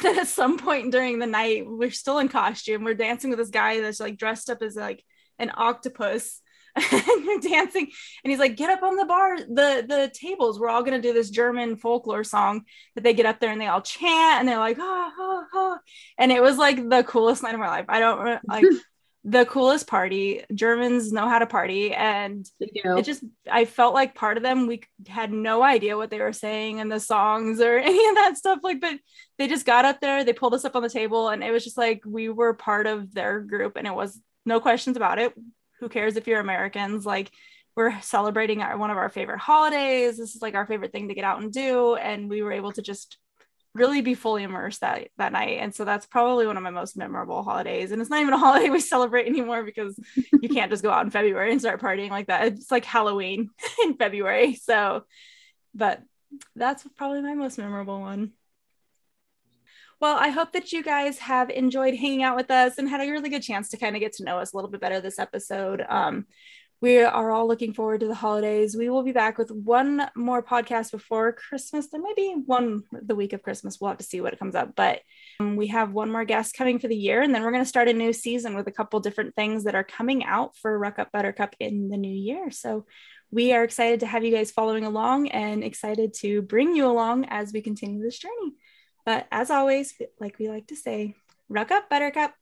[0.00, 2.84] Then at some point during the night, we're still in costume.
[2.84, 5.04] We're dancing with this guy that's like dressed up as like
[5.38, 6.40] an octopus.
[6.92, 7.86] and you're dancing
[8.24, 11.06] and he's like get up on the bar the the tables we're all going to
[11.06, 12.62] do this german folklore song
[12.94, 15.78] that they get up there and they all chant and they're like ah, ah, ah.
[16.16, 18.64] and it was like the coolest night of my life i don't like
[19.24, 20.44] the coolest party.
[20.52, 24.82] Germans know how to party, and it just I felt like part of them we
[25.06, 28.60] had no idea what they were saying in the songs or any of that stuff.
[28.62, 28.98] Like, but
[29.38, 31.64] they just got up there, they pulled us up on the table, and it was
[31.64, 35.32] just like we were part of their group, and it was no questions about it.
[35.80, 37.06] Who cares if you're Americans?
[37.06, 37.30] Like,
[37.76, 40.18] we're celebrating our, one of our favorite holidays.
[40.18, 42.72] This is like our favorite thing to get out and do, and we were able
[42.72, 43.18] to just
[43.74, 45.58] really be fully immersed that that night.
[45.60, 47.90] And so that's probably one of my most memorable holidays.
[47.90, 49.98] And it's not even a holiday we celebrate anymore because
[50.40, 52.46] you can't just go out in February and start partying like that.
[52.46, 53.50] It's like Halloween
[53.84, 54.54] in February.
[54.54, 55.04] So,
[55.74, 56.02] but
[56.54, 58.32] that's probably my most memorable one.
[60.00, 63.10] Well, I hope that you guys have enjoyed hanging out with us and had a
[63.10, 65.20] really good chance to kind of get to know us a little bit better this
[65.20, 65.84] episode.
[65.88, 66.26] Um,
[66.82, 68.76] we are all looking forward to the holidays.
[68.76, 71.86] We will be back with one more podcast before Christmas.
[71.86, 73.78] There may be one the week of Christmas.
[73.80, 74.74] We'll have to see what comes up.
[74.74, 74.98] But
[75.38, 77.68] um, we have one more guest coming for the year, and then we're going to
[77.68, 80.98] start a new season with a couple different things that are coming out for Ruck
[80.98, 82.50] Up Buttercup in the new year.
[82.50, 82.84] So
[83.30, 87.26] we are excited to have you guys following along and excited to bring you along
[87.26, 88.56] as we continue this journey.
[89.06, 91.14] But as always, like we like to say,
[91.48, 92.34] Ruck Up Buttercup.